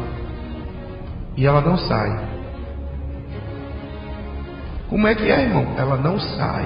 e 1.37 1.45
ela 1.45 1.61
não 1.61 1.77
sai. 1.77 2.27
Como 4.89 5.07
é 5.07 5.13
que 5.13 5.29
é, 5.29 5.43
irmão? 5.43 5.75
Ela 5.77 5.95
não 5.97 6.19
sai. 6.19 6.65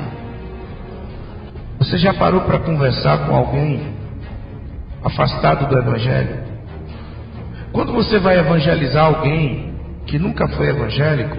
Você 1.80 1.98
já 1.98 2.14
parou 2.14 2.42
para 2.42 2.60
conversar 2.60 3.28
com 3.28 3.36
alguém 3.36 3.95
afastado 5.06 5.70
do 5.70 5.78
Evangelho. 5.78 6.44
Quando 7.72 7.94
você 7.94 8.18
vai 8.18 8.40
evangelizar 8.40 9.06
alguém 9.06 9.76
que 10.08 10.18
nunca 10.18 10.48
foi 10.48 10.70
evangélico, 10.70 11.38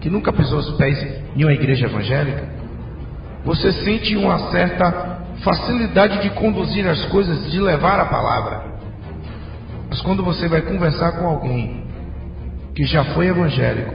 que 0.00 0.08
nunca 0.08 0.32
pisou 0.32 0.58
os 0.58 0.70
pés 0.76 1.22
em 1.34 1.42
uma 1.44 1.52
igreja 1.52 1.86
evangélica, 1.86 2.44
você 3.44 3.72
sente 3.72 4.14
uma 4.16 4.38
certa 4.50 5.18
facilidade 5.42 6.22
de 6.22 6.30
conduzir 6.30 6.86
as 6.86 7.06
coisas, 7.06 7.50
de 7.50 7.60
levar 7.60 7.98
a 7.98 8.04
palavra. 8.04 8.64
Mas 9.88 10.00
quando 10.02 10.22
você 10.22 10.46
vai 10.46 10.60
conversar 10.62 11.12
com 11.12 11.26
alguém 11.26 11.84
que 12.74 12.84
já 12.84 13.04
foi 13.14 13.28
evangélico 13.28 13.94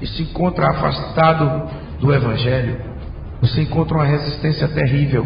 e 0.00 0.06
se 0.06 0.24
encontra 0.24 0.70
afastado 0.70 1.70
do 2.00 2.12
evangelho, 2.12 2.80
você 3.40 3.62
encontra 3.62 3.96
uma 3.96 4.04
resistência 4.04 4.68
terrível, 4.68 5.24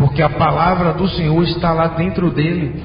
porque 0.00 0.22
a 0.22 0.30
palavra 0.30 0.94
do 0.94 1.06
Senhor 1.10 1.42
está 1.44 1.74
lá 1.74 1.88
dentro 1.88 2.30
dele. 2.30 2.82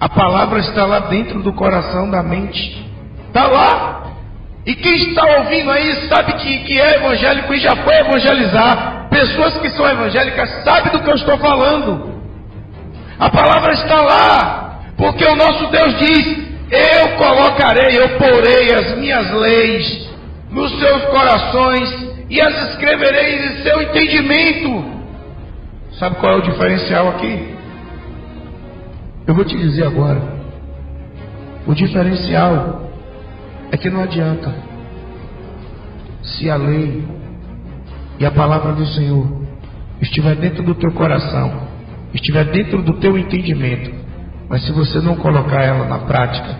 A 0.00 0.08
palavra 0.08 0.58
está 0.58 0.84
lá 0.84 0.98
dentro 0.98 1.40
do 1.40 1.52
coração, 1.52 2.10
da 2.10 2.20
mente. 2.20 2.84
Está 3.28 3.46
lá. 3.46 4.02
E 4.66 4.74
quem 4.74 4.96
está 4.96 5.24
ouvindo 5.38 5.70
aí 5.70 6.08
sabe 6.08 6.32
que, 6.32 6.58
que 6.64 6.80
é 6.80 6.96
evangélico 6.96 7.54
e 7.54 7.60
já 7.60 7.76
foi 7.76 7.94
evangelizar. 7.94 9.06
Pessoas 9.08 9.56
que 9.58 9.70
são 9.70 9.88
evangélicas 9.88 10.64
sabem 10.64 10.90
do 10.90 10.98
que 10.98 11.10
eu 11.10 11.14
estou 11.14 11.38
falando. 11.38 12.20
A 13.16 13.30
palavra 13.30 13.72
está 13.74 14.02
lá. 14.02 14.80
Porque 14.96 15.24
o 15.24 15.36
nosso 15.36 15.68
Deus 15.68 15.96
diz: 15.96 16.38
Eu 16.72 17.16
colocarei, 17.16 17.96
eu 17.96 18.18
porei 18.18 18.74
as 18.74 18.98
minhas 18.98 19.30
leis 19.30 20.10
nos 20.50 20.76
seus 20.76 21.04
corações 21.04 22.08
e 22.28 22.40
as 22.40 22.70
escreverei 22.70 23.46
em 23.46 23.62
seu 23.62 23.80
entendimento. 23.80 25.03
Sabe 25.98 26.16
qual 26.16 26.32
é 26.32 26.36
o 26.36 26.42
diferencial 26.42 27.08
aqui? 27.08 27.54
Eu 29.26 29.34
vou 29.34 29.44
te 29.44 29.56
dizer 29.56 29.86
agora. 29.86 30.20
O 31.66 31.74
diferencial 31.74 32.90
é 33.70 33.76
que 33.76 33.88
não 33.88 34.02
adianta. 34.02 34.52
Se 36.22 36.50
a 36.50 36.56
lei 36.56 37.04
e 38.18 38.26
a 38.26 38.30
palavra 38.30 38.72
do 38.72 38.84
Senhor 38.86 39.46
estiver 40.00 40.34
dentro 40.36 40.64
do 40.64 40.74
teu 40.74 40.90
coração, 40.92 41.68
estiver 42.12 42.44
dentro 42.46 42.82
do 42.82 42.94
teu 42.94 43.16
entendimento, 43.16 43.90
mas 44.48 44.64
se 44.64 44.72
você 44.72 45.00
não 45.00 45.14
colocar 45.16 45.62
ela 45.62 45.86
na 45.86 46.00
prática, 46.00 46.58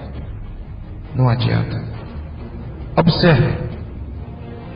não 1.15 1.29
adianta. 1.29 1.83
Observe, 2.97 3.53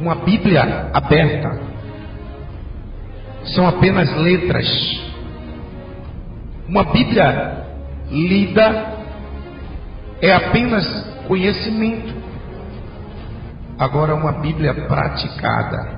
uma 0.01 0.17
Bíblia 0.17 0.91
aberta 0.93 1.68
são 3.45 3.67
apenas 3.67 4.15
letras. 4.17 4.67
Uma 6.69 6.85
Bíblia 6.85 7.65
lida 8.11 8.99
é 10.21 10.33
apenas 10.33 10.85
conhecimento. 11.27 12.15
Agora, 13.79 14.15
uma 14.15 14.33
Bíblia 14.33 14.75
praticada, 14.75 15.98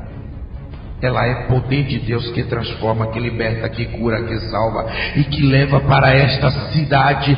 ela 1.02 1.26
é 1.26 1.46
poder 1.46 1.84
de 1.84 1.98
Deus 2.00 2.30
que 2.32 2.44
transforma, 2.44 3.06
que 3.08 3.18
liberta, 3.18 3.68
que 3.68 3.86
cura, 3.86 4.22
que 4.22 4.38
salva 4.50 4.86
e 5.16 5.24
que 5.24 5.42
leva 5.46 5.80
para 5.80 6.14
esta 6.14 6.50
cidade 6.70 7.36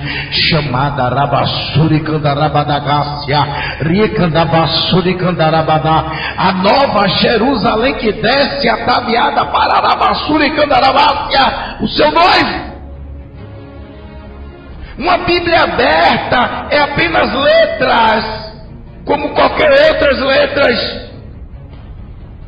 chamada 0.51 1.09
Rabassuri 1.09 2.01
Candarabadagácia, 2.01 3.39
Riecandabassuri 3.81 5.15
Candarabadá, 5.15 6.13
a 6.37 6.53
nova 6.53 7.07
Jerusalém 7.09 7.95
que 7.95 8.13
desce 8.13 8.69
ataviada 8.69 9.45
para 9.47 9.81
Rabassuri 9.81 10.51
Candarabácia, 10.51 11.79
o 11.81 11.89
seu 11.89 12.11
noivo. 12.11 12.73
Uma 14.99 15.19
Bíblia 15.19 15.63
aberta 15.63 16.67
é 16.71 16.79
apenas 16.81 17.33
letras 17.33 18.43
como 19.05 19.31
qualquer 19.31 19.71
outras 19.71 20.19
letras. 20.21 21.12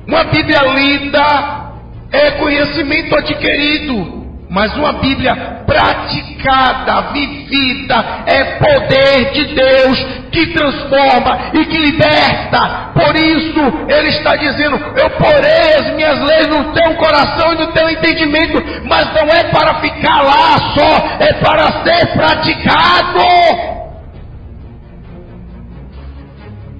Uma 0.06 0.24
Bíblia 0.24 0.62
lida 0.74 1.64
é 2.12 2.30
conhecimento 2.32 3.16
adquirido, 3.16 4.24
mas 4.50 4.76
uma 4.76 4.92
Bíblia 4.94 5.34
praticada, 5.66 7.12
vivida, 7.12 8.22
é 8.26 8.44
poder 8.58 9.32
de 9.32 9.54
Deus 9.54 10.06
que 10.30 10.46
transforma 10.48 11.38
e 11.54 11.64
que 11.64 11.78
liberta. 11.78 12.90
Por 12.92 13.16
isso, 13.16 13.60
Ele 13.88 14.08
está 14.08 14.36
dizendo: 14.36 14.76
Eu 14.94 15.10
porei 15.10 15.74
as 15.80 15.94
minhas 15.94 16.20
leis 16.20 16.46
no 16.48 16.72
teu 16.72 16.94
coração 16.96 17.54
e 17.54 17.56
no 17.56 17.72
teu 17.72 17.88
entendimento, 17.88 18.62
mas 18.84 19.06
não 19.14 19.26
é 19.28 19.44
para 19.44 19.74
ficar 19.80 20.22
lá 20.22 20.58
só, 20.74 21.24
é 21.24 21.32
para 21.34 21.82
ser 21.82 22.06
praticado. 22.12 23.20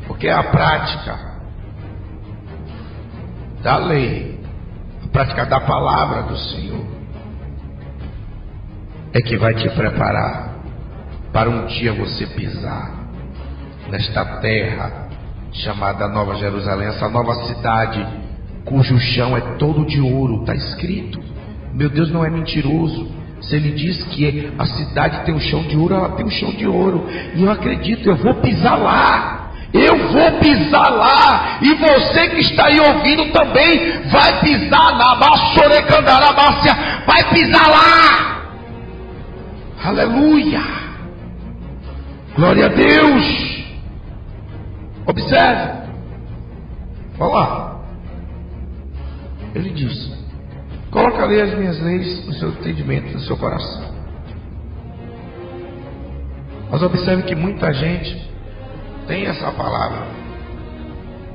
Porque 0.06 0.28
é 0.28 0.32
a 0.32 0.42
prática 0.44 1.33
da 3.64 3.78
lei, 3.78 4.38
a 5.02 5.08
prática 5.08 5.46
da 5.46 5.58
palavra 5.58 6.24
do 6.24 6.36
Senhor, 6.36 6.84
é 9.14 9.22
que 9.22 9.38
vai 9.38 9.54
te 9.54 9.68
preparar 9.70 10.54
para 11.32 11.48
um 11.48 11.64
dia 11.66 11.94
você 11.94 12.26
pisar 12.26 12.92
nesta 13.90 14.22
terra 14.40 15.08
chamada 15.50 16.06
Nova 16.08 16.34
Jerusalém, 16.34 16.88
essa 16.88 17.08
nova 17.08 17.34
cidade 17.46 18.06
cujo 18.66 18.98
chão 18.98 19.36
é 19.36 19.40
todo 19.56 19.86
de 19.86 20.00
ouro, 20.00 20.40
está 20.40 20.54
escrito. 20.54 21.18
Meu 21.72 21.88
Deus 21.88 22.10
não 22.10 22.24
é 22.24 22.28
mentiroso. 22.28 23.08
Se 23.40 23.56
ele 23.56 23.72
diz 23.72 24.02
que 24.04 24.52
a 24.58 24.66
cidade 24.66 25.24
tem 25.24 25.34
um 25.34 25.40
chão 25.40 25.62
de 25.62 25.76
ouro, 25.76 25.94
ela 25.94 26.10
tem 26.10 26.26
um 26.26 26.30
chão 26.30 26.50
de 26.50 26.66
ouro. 26.66 27.06
E 27.34 27.42
eu 27.42 27.50
acredito, 27.50 28.08
eu 28.08 28.16
vou 28.16 28.34
pisar 28.34 28.76
lá. 28.76 29.43
Eu 29.74 29.98
vou 30.12 30.38
pisar 30.38 30.88
lá, 30.88 31.58
e 31.60 31.74
você 31.74 32.28
que 32.28 32.40
está 32.42 32.66
aí 32.66 32.78
ouvindo 32.78 33.32
também 33.32 34.02
vai 34.08 34.40
pisar 34.40 34.96
na 34.96 35.16
Bassorecandarabácia, 35.16 36.72
vai 37.04 37.24
pisar 37.30 37.68
lá. 37.68 38.42
Aleluia! 39.84 40.62
Glória 42.36 42.66
a 42.66 42.68
Deus! 42.68 43.64
Observe. 45.06 45.90
Olha 47.18 47.32
lá. 47.34 47.80
Ele 49.56 49.70
diz: 49.70 50.12
Coloca 50.92 51.24
ali 51.24 51.40
as 51.40 51.52
minhas 51.58 51.80
leis 51.80 52.26
no 52.26 52.32
seu 52.34 52.50
entendimento, 52.50 53.12
no 53.12 53.20
seu 53.20 53.36
coração. 53.36 53.92
Mas 56.70 56.80
observe 56.80 57.24
que 57.24 57.34
muita 57.34 57.72
gente 57.74 58.33
tem 59.06 59.26
essa 59.26 59.50
palavra. 59.52 60.06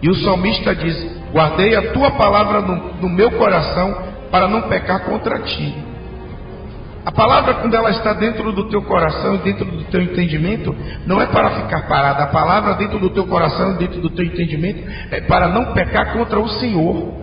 E 0.02 0.10
o 0.10 0.16
salmista 0.16 0.76
diz: 0.76 0.96
Guardei 1.32 1.76
a 1.76 1.92
tua 1.92 2.12
palavra 2.12 2.62
no, 2.62 2.94
no 3.02 3.10
meu 3.10 3.32
coração 3.32 3.96
para 4.32 4.48
não 4.48 4.64
pecar 4.64 5.02
contra 5.06 5.40
ti. 5.40 5.90
A 7.06 7.12
palavra, 7.12 7.56
quando 7.56 7.74
ela 7.74 7.90
está 7.92 8.14
dentro 8.14 8.52
do 8.52 8.70
teu 8.70 8.82
coração 8.84 9.36
e 9.36 9.38
dentro 9.40 9.66
do 9.66 9.84
teu 9.86 10.02
entendimento, 10.02 10.76
não 11.06 11.22
é 11.22 11.26
para 11.26 11.62
ficar 11.62 11.88
parada. 11.88 12.24
A 12.24 12.28
palavra 12.28 12.74
dentro 12.74 13.00
do 13.00 13.10
teu 13.10 13.26
coração 13.26 13.72
e 13.72 13.78
dentro 13.78 14.02
do 14.02 14.10
teu 14.10 14.26
entendimento 14.26 14.84
é 15.10 15.22
para 15.22 15.48
não 15.48 15.74
pecar 15.74 16.14
contra 16.14 16.40
o 16.40 16.48
Senhor. 16.48 17.14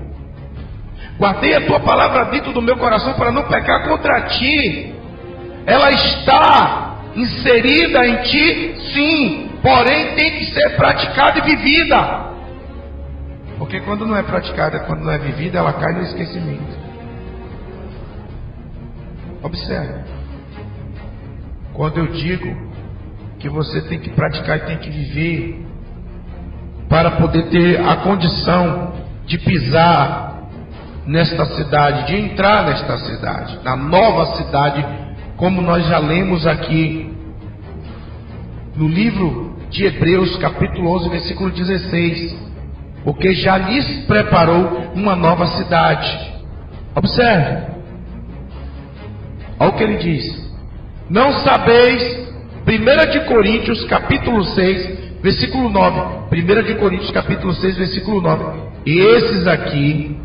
Guardei 1.19 1.55
a 1.55 1.67
tua 1.67 1.81
palavra 1.81 2.25
dentro 2.27 2.53
do 2.53 2.61
meu 2.61 2.77
coração 2.77 3.15
para 3.15 3.31
não 3.31 3.45
pecar 3.45 3.87
contra 3.89 4.23
ti. 4.23 4.95
Ela 5.67 5.91
está 5.93 6.97
inserida 7.15 8.07
em 8.07 8.17
ti, 8.23 8.75
sim, 8.93 9.46
porém 9.67 10.15
tem 10.15 10.39
que 10.39 10.45
ser 10.55 10.77
praticada 10.77 11.41
e 11.41 11.43
vivida. 11.43 12.37
Porque 13.59 13.81
quando 13.81 14.07
não 14.07 14.17
é 14.17 14.23
praticada, 14.23 14.79
quando 14.81 15.01
não 15.01 15.11
é 15.11 15.19
vivida, 15.19 15.59
ela 15.59 15.73
cai 15.73 15.93
no 15.93 16.03
esquecimento. 16.03 16.79
Observe. 19.43 20.05
Quando 21.73 21.99
eu 21.99 22.07
digo 22.13 22.57
que 23.41 23.49
você 23.49 23.81
tem 23.83 23.99
que 23.99 24.11
praticar 24.11 24.59
e 24.59 24.61
tem 24.61 24.79
que 24.79 24.89
viver 24.89 25.67
para 26.89 27.13
poder 27.13 27.49
ter 27.49 27.81
a 27.81 27.97
condição 27.97 28.93
de 29.27 29.37
pisar 29.39 30.45
nesta 31.05 31.45
cidade, 31.45 32.07
de 32.07 32.17
entrar 32.17 32.65
nesta 32.67 32.99
cidade, 32.99 33.59
na 33.65 33.75
nova 33.77 34.37
cidade, 34.37 34.87
como 35.37 35.61
nós 35.61 35.85
já 35.89 35.99
lemos 35.99 36.47
aqui 36.47 37.13
no 38.77 38.87
livro 38.87 39.46
de 39.71 39.85
Hebreus, 39.85 40.37
capítulo 40.37 40.91
11, 40.97 41.09
versículo 41.09 41.51
16. 41.51 42.47
Porque 43.05 43.35
já 43.35 43.57
lhes 43.59 44.05
preparou 44.07 44.93
uma 44.95 45.15
nova 45.15 45.47
cidade. 45.47 46.35
Observe. 46.95 47.77
Olha 49.59 49.71
o 49.71 49.73
que 49.75 49.83
ele 49.83 49.97
diz. 49.97 50.47
Não 51.09 51.33
sabeis, 51.33 52.27
1 52.67 53.11
de 53.13 53.21
Coríntios, 53.27 53.85
capítulo 53.85 54.43
6, 54.45 55.21
versículo 55.23 55.69
9. 55.69 56.01
1 56.33 56.63
de 56.65 56.75
Coríntios, 56.75 57.11
capítulo 57.13 57.55
6, 57.55 57.77
versículo 57.77 58.21
9. 58.21 58.67
Esses 58.85 59.47
aqui 59.47 60.17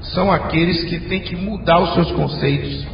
são 0.00 0.30
aqueles 0.30 0.84
que 0.84 0.98
têm 1.00 1.20
que 1.20 1.36
mudar 1.36 1.80
os 1.80 1.94
seus 1.94 2.12
conceitos. 2.12 2.86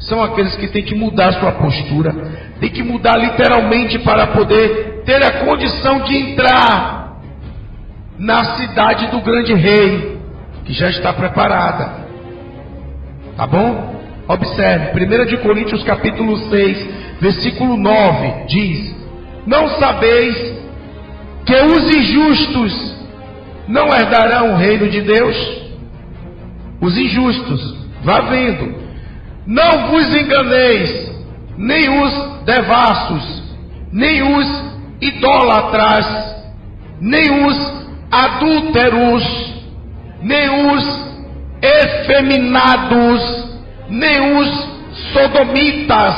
São 0.00 0.22
aqueles 0.22 0.54
que 0.56 0.68
têm 0.68 0.82
que 0.82 0.94
mudar 0.94 1.28
a 1.28 1.32
sua 1.40 1.52
postura. 1.52 2.14
Tem 2.60 2.70
que 2.70 2.82
mudar 2.82 3.16
literalmente 3.16 3.98
para 3.98 4.28
poder 4.28 4.97
ter 5.08 5.24
a 5.24 5.42
condição 5.42 6.00
de 6.02 6.14
entrar 6.14 7.18
na 8.18 8.56
cidade 8.56 9.06
do 9.06 9.22
grande 9.22 9.54
rei, 9.54 10.18
que 10.66 10.74
já 10.74 10.90
está 10.90 11.14
preparada. 11.14 12.04
Tá 13.34 13.46
bom? 13.46 13.96
Observe, 14.28 15.02
1 15.02 15.24
de 15.24 15.38
Coríntios 15.38 15.82
capítulo 15.82 16.36
6, 16.50 17.20
versículo 17.22 17.78
9, 17.78 18.44
diz: 18.48 18.94
Não 19.46 19.66
sabeis 19.78 20.36
que 21.46 21.56
os 21.56 21.96
injustos 21.96 23.06
não 23.66 23.86
herdarão 23.86 24.52
o 24.52 24.56
reino 24.58 24.90
de 24.90 25.00
Deus? 25.00 25.62
Os 26.82 26.98
injustos, 26.98 27.88
vá 28.04 28.20
vendo, 28.20 28.74
não 29.46 29.88
vos 29.88 30.14
enganeis, 30.14 31.10
nem 31.56 32.02
os 32.02 32.44
devassos, 32.44 33.56
nem 33.90 34.22
os 34.36 34.67
idólatras, 35.00 36.06
nem 37.00 37.46
os 37.46 37.88
adúlteros, 38.10 39.54
nem 40.22 40.72
os 40.72 41.08
efeminados, 41.62 43.48
nem 43.88 44.38
os 44.38 44.68
sodomitas, 45.12 46.14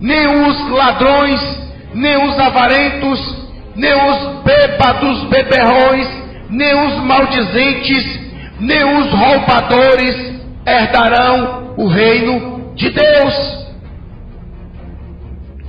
nem 0.00 0.26
os 0.26 0.70
ladrões, 0.70 1.40
nem 1.94 2.16
os 2.28 2.38
avarentos, 2.38 3.44
nem 3.74 3.92
os 4.10 4.42
bêbados 4.42 5.24
beberrões, 5.24 6.08
nem 6.50 6.86
os 6.86 6.94
maldizentes, 7.04 8.20
nem 8.60 8.84
os 8.98 9.10
roubadores 9.12 10.34
herdarão 10.66 11.74
o 11.76 11.88
reino 11.88 12.72
de 12.74 12.90
Deus. 12.90 13.63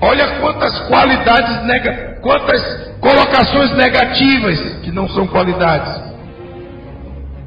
Olha 0.01 0.39
quantas 0.39 0.79
qualidades, 0.87 1.63
nega, 1.65 2.19
quantas 2.21 2.95
colocações 2.99 3.71
negativas 3.75 4.59
que 4.83 4.91
não 4.91 5.07
são 5.09 5.25
qualidades. 5.27 6.13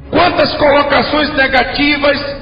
Quantas 0.09 0.55
colocações 0.55 1.33
negativas 1.35 2.39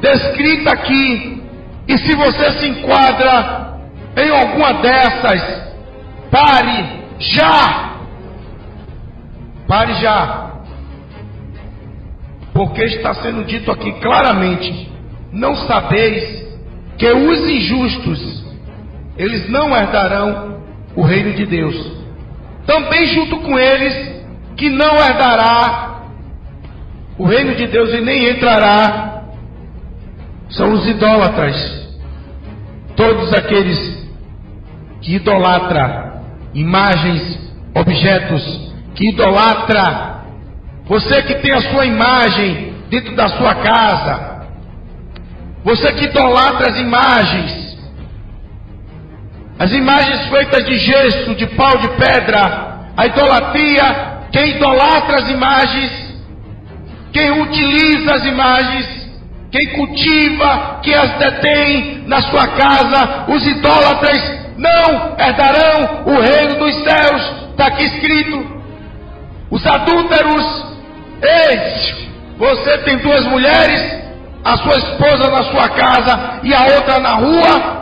descritas 0.00 0.72
aqui. 0.72 1.42
E 1.86 1.98
se 1.98 2.14
você 2.16 2.52
se 2.52 2.68
enquadra 2.68 3.78
em 4.16 4.30
alguma 4.30 4.74
dessas, 4.74 5.72
pare 6.30 6.84
já. 7.18 7.90
Pare 9.66 9.94
já. 9.94 10.50
Porque 12.52 12.82
está 12.82 13.14
sendo 13.14 13.44
dito 13.44 13.70
aqui 13.70 13.92
claramente: 14.00 14.90
não 15.32 15.54
sabeis 15.66 16.48
que 16.98 17.08
os 17.08 17.48
injustos, 17.48 18.39
eles 19.20 19.48
não 19.48 19.76
herdarão 19.76 20.60
o 20.94 21.02
reino 21.02 21.32
de 21.34 21.46
Deus. 21.46 21.74
Também 22.66 23.06
junto 23.08 23.38
com 23.38 23.58
eles, 23.58 24.22
que 24.56 24.68
não 24.68 24.96
herdará 24.96 26.02
o 27.18 27.24
reino 27.24 27.54
de 27.54 27.66
Deus 27.66 27.92
e 27.92 28.00
nem 28.00 28.30
entrará, 28.30 29.24
são 30.48 30.72
os 30.72 30.86
idólatras. 30.86 31.90
Todos 32.96 33.32
aqueles 33.32 34.08
que 35.00 35.16
idolatra 35.16 36.22
imagens, 36.54 37.52
objetos, 37.74 38.72
que 38.94 39.08
idolatra 39.10 40.10
você 40.90 41.22
que 41.22 41.36
tem 41.36 41.52
a 41.52 41.60
sua 41.70 41.86
imagem 41.86 42.74
dentro 42.90 43.14
da 43.14 43.28
sua 43.28 43.54
casa. 43.54 44.48
Você 45.62 45.92
que 45.92 46.06
idolatra 46.06 46.72
as 46.72 46.78
imagens. 46.80 47.59
As 49.60 49.70
imagens 49.72 50.26
feitas 50.30 50.64
de 50.64 50.78
gesso, 50.78 51.34
de 51.34 51.46
pau, 51.48 51.76
de 51.76 51.88
pedra. 51.90 52.78
A 52.96 53.06
idolatria, 53.06 54.20
quem 54.32 54.56
idolatra 54.56 55.18
as 55.18 55.28
imagens, 55.28 55.90
quem 57.12 57.42
utiliza 57.42 58.14
as 58.14 58.24
imagens, 58.24 59.10
quem 59.52 59.66
cultiva, 59.74 60.80
quem 60.82 60.94
as 60.94 61.10
detém 61.18 62.04
na 62.06 62.22
sua 62.22 62.46
casa, 62.48 63.26
os 63.28 63.46
idólatras 63.46 64.40
não 64.56 65.14
herdarão 65.18 66.04
o 66.06 66.20
reino 66.20 66.58
dos 66.58 66.74
céus. 66.82 67.50
Está 67.50 67.66
aqui 67.66 67.84
escrito. 67.84 68.60
Os 69.50 69.66
adúlteros 69.66 70.70
Eis, 71.22 72.08
você 72.38 72.78
tem 72.78 72.96
duas 72.96 73.26
mulheres, 73.26 74.00
a 74.42 74.56
sua 74.56 74.78
esposa 74.78 75.30
na 75.30 75.42
sua 75.44 75.68
casa 75.68 76.40
e 76.42 76.54
a 76.54 76.62
outra 76.62 76.98
na 76.98 77.14
rua, 77.16 77.79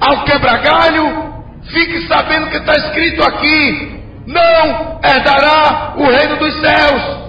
ao 0.00 0.24
quebra-galho, 0.24 1.34
fique 1.70 2.06
sabendo 2.06 2.50
que 2.50 2.56
está 2.56 2.72
escrito 2.74 3.22
aqui: 3.24 4.02
não 4.26 5.00
herdará 5.02 5.94
o 5.96 6.04
reino 6.04 6.36
dos 6.36 6.54
céus. 6.60 7.28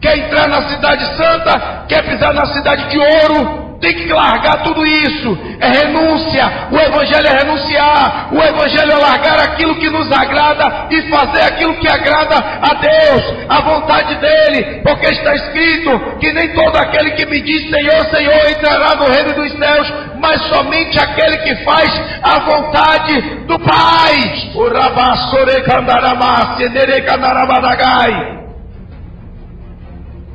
Quer 0.00 0.18
entrar 0.18 0.48
na 0.48 0.62
cidade 0.68 1.16
santa, 1.16 1.84
quer 1.88 2.02
pisar 2.04 2.32
na 2.34 2.46
cidade 2.46 2.88
de 2.90 2.98
ouro, 2.98 3.65
tem 3.80 3.94
que 3.94 4.12
largar 4.12 4.62
tudo 4.62 4.84
isso. 4.86 5.38
É 5.60 5.68
renúncia. 5.68 6.68
O 6.70 6.78
Evangelho 6.78 7.26
é 7.26 7.38
renunciar. 7.38 8.28
O 8.32 8.42
Evangelho 8.42 8.92
é 8.92 8.96
largar 8.96 9.38
aquilo 9.40 9.74
que 9.76 9.90
nos 9.90 10.10
agrada 10.10 10.86
e 10.90 11.02
fazer 11.10 11.42
aquilo 11.42 11.74
que 11.74 11.88
agrada 11.88 12.36
a 12.36 12.74
Deus, 12.74 13.34
a 13.48 13.60
vontade 13.60 14.14
dEle. 14.16 14.82
Porque 14.82 15.06
está 15.06 15.34
escrito 15.34 16.18
que 16.18 16.32
nem 16.32 16.54
todo 16.54 16.76
aquele 16.76 17.10
que 17.12 17.26
me 17.26 17.40
diz 17.42 17.68
Senhor, 17.70 18.06
Senhor 18.14 18.50
entrará 18.50 18.94
no 18.94 19.06
reino 19.06 19.34
dos 19.34 19.52
céus, 19.58 19.92
mas 20.20 20.40
somente 20.48 20.98
aquele 20.98 21.36
que 21.38 21.64
faz 21.64 21.90
a 22.22 22.38
vontade 22.40 23.20
do 23.46 23.58
Pai. 23.58 24.52
O 24.54 24.68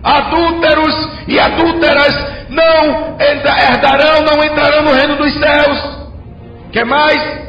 Adúlteros 0.03 1.09
e 1.27 1.39
adúlteras 1.39 2.30
não 2.51 3.17
herdarão, 3.17 4.21
não 4.25 4.43
entrarão 4.43 4.83
no 4.83 4.91
reino 4.91 5.15
dos 5.15 5.33
céus. 5.39 6.01
Que 6.71 6.83
mais? 6.83 7.41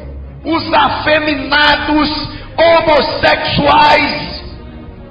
Os 0.45 0.73
afeminados 0.73 2.29
homossexuais 2.57 4.43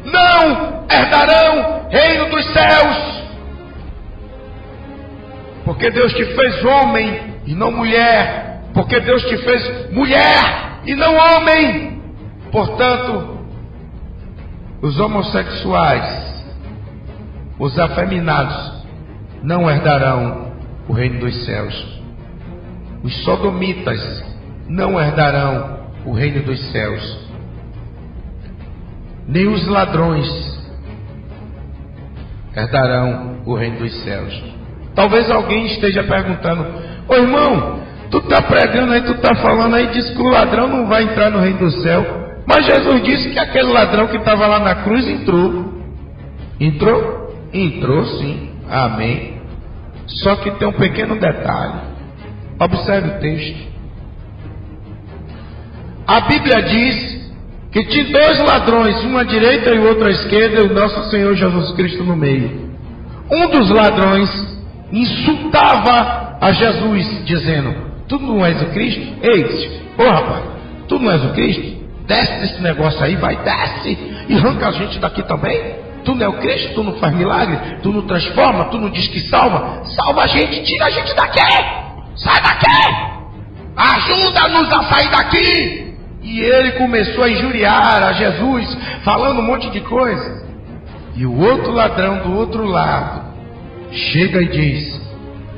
não 0.06 0.86
herdarão 0.90 1.88
reino 1.90 2.30
dos 2.30 2.46
céus. 2.54 3.22
Porque 5.66 5.92
Deus 5.92 6.14
te 6.14 6.26
fez 6.26 6.66
homem 6.66 7.36
e 7.46 7.54
não 7.54 7.72
mulher. 7.72 8.62
Porque 8.74 9.00
Deus 9.02 9.24
te 9.26 9.38
fez 9.38 9.92
mulher 9.92 10.80
e 10.86 10.96
não 10.96 11.16
homem. 11.16 12.02
Portanto, 12.50 13.40
os 14.82 15.00
homossexuais, 15.00 16.46
os 17.60 17.78
afeminados, 17.78 18.71
não 19.44 19.70
herdarão 19.70 20.52
o 20.88 20.94
reino 20.94 21.20
dos 21.20 21.46
céus. 21.46 22.02
Os 23.04 23.24
sodomitas 23.24 24.00
não 24.68 25.00
herdarão 25.00 25.80
o 26.06 26.12
reino 26.12 26.44
dos 26.44 26.60
céus. 26.72 27.30
Nem 29.28 29.48
os 29.48 29.68
ladrões 29.68 30.28
herdarão 32.56 33.38
o 33.46 33.56
reino 33.56 33.80
dos 33.80 34.04
céus. 34.04 34.44
Talvez 34.94 35.30
alguém 35.32 35.68
esteja 35.68 36.04
perguntando: 36.04 36.66
Ô 37.08 37.16
irmão, 37.16 37.80
tu 38.10 38.18
está 38.18 38.42
pregando 38.42 38.94
aí, 38.94 39.02
tu 39.02 39.14
está 39.14 39.36
falando 39.36 39.76
aí, 39.76 39.88
diz 39.88 40.10
que 40.12 40.22
o 40.22 40.30
ladrão 40.30 40.68
não 40.68 40.88
vai 40.88 41.04
entrar 41.04 41.32
no 41.32 41.40
reino 41.40 41.60
do 41.60 41.72
céu. 41.82 42.22
Mas 42.46 42.66
Jesus 42.66 43.04
disse 43.04 43.30
que 43.30 43.40
aquele 43.40 43.72
ladrão 43.72 44.08
que 44.08 44.18
estava 44.18 44.46
lá 44.48 44.60
na 44.60 44.76
cruz 44.84 45.08
entrou. 45.08 45.74
Entrou? 46.60 47.34
Entrou 47.54 48.06
sim. 48.06 48.52
Amém. 48.70 49.31
Só 50.08 50.36
que 50.38 50.52
tem 50.52 50.68
um 50.68 50.74
pequeno 50.74 51.20
detalhe. 51.20 51.82
Observe 52.60 53.10
o 53.10 53.20
texto. 53.20 53.72
A 56.08 56.22
Bíblia 56.22 56.62
diz 56.62 57.32
que 57.72 57.86
tinha 57.86 58.12
dois 58.12 58.40
ladrões, 58.40 59.04
um 59.06 59.18
à 59.18 59.24
direita 59.24 59.70
e 59.70 59.80
o 59.80 59.88
outro 59.88 60.06
à 60.06 60.12
esquerda, 60.12 60.62
e 60.62 60.64
o 60.64 60.74
nosso 60.74 61.10
Senhor 61.10 61.34
Jesus 61.36 61.72
Cristo 61.72 62.04
no 62.04 62.16
meio. 62.16 62.72
Um 63.32 63.48
dos 63.50 63.70
ladrões 63.70 64.30
insultava 64.92 66.38
a 66.42 66.52
Jesus, 66.52 67.26
dizendo: 67.26 67.74
Tu 68.08 68.20
não 68.20 68.46
és 68.46 68.62
o 68.62 68.66
Cristo? 68.68 69.02
Ei, 69.22 69.82
ô 69.98 70.04
oh, 70.04 70.10
rapaz, 70.10 70.44
tu 70.88 71.00
não 71.00 71.12
és 71.12 71.24
o 71.24 71.30
Cristo? 71.30 71.82
Desce 72.06 72.40
desse 72.42 72.62
negócio 72.62 73.02
aí, 73.02 73.16
vai, 73.16 73.38
desce 73.38 73.98
e 74.28 74.36
arranca 74.36 74.68
a 74.68 74.72
gente 74.72 75.00
daqui 75.00 75.24
também. 75.24 75.81
Tu 76.04 76.16
não 76.16 76.26
é 76.26 76.30
o 76.30 76.40
Cristo, 76.40 76.74
tu 76.76 76.84
não 76.84 76.94
faz 76.94 77.14
milagre, 77.14 77.78
tu 77.84 77.92
não 77.92 78.02
transforma, 78.04 78.66
tu 78.66 78.78
não 78.78 78.90
diz 78.90 79.08
que 79.08 79.22
salva. 79.30 79.84
Salva 79.86 80.24
a 80.24 80.28
gente, 80.28 80.64
tira 80.64 80.86
a 80.86 80.90
gente 80.90 81.14
daqui. 81.16 81.40
Sai 82.16 82.42
daqui. 82.42 83.12
Ajuda-nos 83.76 84.72
a 84.72 84.84
sair 84.84 85.10
daqui. 85.10 85.96
E 86.24 86.40
ele 86.40 86.74
começou 86.74 87.24
a 87.24 87.30
injuriar 87.30 88.04
a 88.04 88.14
Jesus, 88.14 88.78
falando 89.04 89.40
um 89.40 89.46
monte 89.46 89.70
de 89.70 89.82
coisa. 89.82 90.46
E 91.16 91.26
o 91.26 91.40
outro 91.40 91.72
ladrão 91.72 92.20
do 92.20 92.38
outro 92.38 92.66
lado 92.66 93.32
chega 93.92 94.42
e 94.42 94.48
diz: 94.48 95.02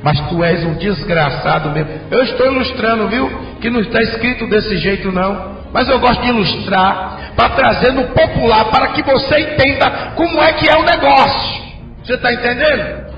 Mas 0.02 0.18
tu 0.28 0.42
és 0.42 0.64
um 0.64 0.74
desgraçado 0.74 1.70
mesmo. 1.70 1.90
Eu 2.10 2.22
estou 2.22 2.46
ilustrando, 2.46 3.08
viu? 3.08 3.30
Que 3.60 3.70
não 3.70 3.80
está 3.80 4.02
escrito 4.02 4.46
desse 4.48 4.76
jeito, 4.78 5.12
não. 5.12 5.53
Mas 5.74 5.88
eu 5.88 5.98
gosto 5.98 6.22
de 6.22 6.28
ilustrar 6.28 7.32
para 7.34 7.48
trazer 7.48 7.92
no 7.92 8.04
popular, 8.04 8.66
para 8.66 8.88
que 8.92 9.02
você 9.02 9.40
entenda 9.40 10.12
como 10.14 10.40
é 10.40 10.52
que 10.52 10.68
é 10.68 10.76
o 10.76 10.84
negócio. 10.84 11.64
Você 12.04 12.14
está 12.14 12.32
entendendo? 12.32 13.12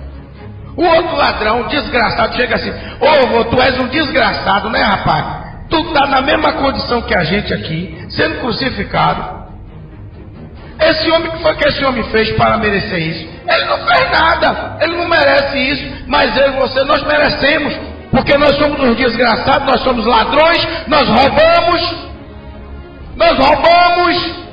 O 0.75 0.83
outro 0.83 1.17
ladrão, 1.17 1.65
desgraçado, 1.65 2.35
chega 2.35 2.55
assim: 2.55 2.71
Ô, 2.71 3.45
tu 3.45 3.61
és 3.61 3.79
um 3.79 3.89
desgraçado, 3.89 4.71
né, 4.71 4.81
rapaz? 4.81 5.45
Tu 5.69 5.77
está 5.77 6.07
na 6.07 6.23
mesma 6.23 6.53
condição 6.53 7.03
que 7.03 7.15
a 7.15 7.25
gente 7.25 7.53
aqui, 7.53 8.07
sendo 8.09 8.41
crucificado. 8.41 9.37
Esse 10.81 11.11
homem, 11.11 11.31
que 11.33 11.43
foi 11.43 11.55
que 11.57 11.69
esse 11.69 11.85
homem 11.85 12.05
fez 12.05 12.33
para 12.37 12.57
merecer 12.57 12.99
isso? 12.99 13.29
Ele 13.47 13.65
não 13.67 13.87
fez 13.87 14.11
nada, 14.11 14.79
ele 14.81 14.97
não 14.97 15.09
merece 15.09 15.59
isso, 15.59 16.05
mas 16.07 16.35
eu 16.39 16.49
e 16.49 16.57
você, 16.57 16.85
nós 16.85 17.03
merecemos, 17.03 17.75
porque 18.11 18.37
nós 18.39 18.57
somos 18.57 18.81
uns 18.81 18.97
desgraçados, 18.97 19.67
nós 19.67 19.81
somos 19.83 20.07
ladrões, 20.07 20.69
nós 20.87 21.07
roubamos, 21.09 22.06
nós 23.17 23.39
roubamos, 23.39 24.47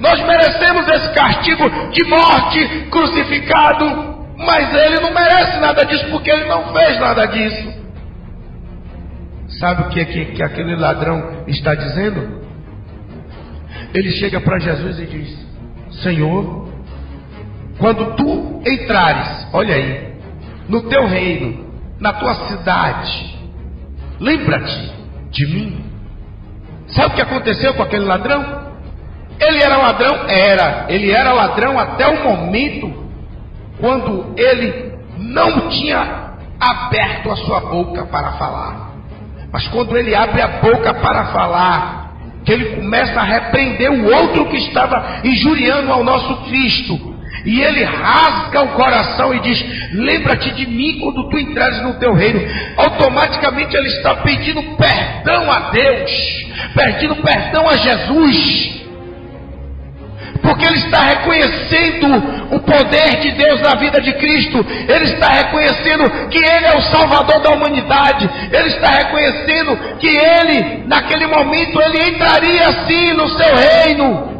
nós 0.00 0.20
merecemos 0.26 0.88
esse 0.88 1.14
castigo 1.14 1.70
de 1.90 2.04
morte, 2.04 2.86
crucificado, 2.90 4.14
mas 4.38 4.74
ele 4.74 5.00
não 5.00 5.12
merece 5.12 5.60
nada 5.60 5.84
disso 5.84 6.06
porque 6.10 6.30
ele 6.30 6.46
não 6.46 6.72
fez 6.72 6.98
nada 6.98 7.26
disso. 7.26 7.84
Sabe 9.60 9.82
o 9.82 9.88
que, 9.90 10.04
que, 10.06 10.24
que 10.26 10.42
aquele 10.42 10.74
ladrão 10.74 11.44
está 11.46 11.74
dizendo? 11.74 12.42
Ele 13.92 14.10
chega 14.12 14.40
para 14.40 14.58
Jesus 14.58 14.98
e 14.98 15.06
diz: 15.06 15.46
Senhor, 16.02 16.68
quando 17.78 18.16
tu 18.16 18.62
entrares, 18.66 19.46
olha 19.52 19.74
aí, 19.74 20.14
no 20.68 20.88
teu 20.88 21.06
reino, 21.06 21.64
na 22.00 22.12
tua 22.14 22.34
cidade, 22.48 23.38
lembra-te 24.18 24.92
de 25.30 25.46
mim. 25.46 25.83
Sabe 26.88 27.12
o 27.12 27.16
que 27.16 27.22
aconteceu 27.22 27.74
com 27.74 27.82
aquele 27.82 28.04
ladrão? 28.04 28.64
Ele 29.40 29.62
era 29.62 29.76
ladrão? 29.76 30.28
Era. 30.28 30.86
Ele 30.88 31.10
era 31.10 31.32
ladrão 31.32 31.78
até 31.78 32.06
o 32.06 32.24
momento 32.24 32.92
quando 33.80 34.34
ele 34.36 34.94
não 35.18 35.68
tinha 35.68 36.24
aberto 36.60 37.30
a 37.30 37.36
sua 37.36 37.60
boca 37.60 38.06
para 38.06 38.32
falar. 38.32 38.90
Mas 39.52 39.66
quando 39.68 39.96
ele 39.96 40.14
abre 40.14 40.40
a 40.40 40.48
boca 40.48 40.94
para 40.94 41.26
falar, 41.26 42.12
que 42.44 42.52
ele 42.52 42.76
começa 42.76 43.20
a 43.20 43.24
repreender 43.24 43.90
o 43.90 44.04
outro 44.12 44.46
que 44.46 44.56
estava 44.56 45.20
injuriando 45.24 45.92
ao 45.92 46.04
nosso 46.04 46.36
Cristo, 46.44 47.13
e 47.44 47.60
ele 47.60 47.84
rasga 47.84 48.62
o 48.62 48.68
coração 48.68 49.34
e 49.34 49.40
diz: 49.40 49.92
Lembra-te 49.92 50.50
de 50.52 50.66
mim 50.66 51.00
quando 51.00 51.28
tu 51.28 51.38
entrares 51.38 51.82
no 51.82 51.94
teu 51.94 52.14
reino. 52.14 52.40
Automaticamente 52.76 53.76
ele 53.76 53.88
está 53.88 54.16
pedindo 54.16 54.62
perdão 54.76 55.50
a 55.50 55.70
Deus, 55.70 56.10
pedindo 56.74 57.16
perdão 57.16 57.68
a 57.68 57.76
Jesus 57.76 58.74
porque 60.44 60.66
ele 60.66 60.76
está 60.76 61.00
reconhecendo 61.00 62.06
o 62.54 62.60
poder 62.60 63.20
de 63.20 63.32
Deus 63.32 63.62
na 63.62 63.76
vida 63.76 63.98
de 64.00 64.12
Cristo, 64.12 64.64
ele 64.86 65.04
está 65.04 65.28
reconhecendo 65.28 66.28
que 66.28 66.36
ele 66.36 66.66
é 66.66 66.76
o 66.76 66.82
Salvador 66.82 67.40
da 67.40 67.50
humanidade, 67.50 68.28
ele 68.52 68.68
está 68.68 68.90
reconhecendo 68.90 69.76
que 69.98 70.06
ele, 70.06 70.84
naquele 70.86 71.26
momento, 71.26 71.80
ele 71.80 72.10
entraria 72.10 72.68
assim 72.68 73.14
no 73.14 73.26
seu 73.30 73.56
reino. 73.56 74.33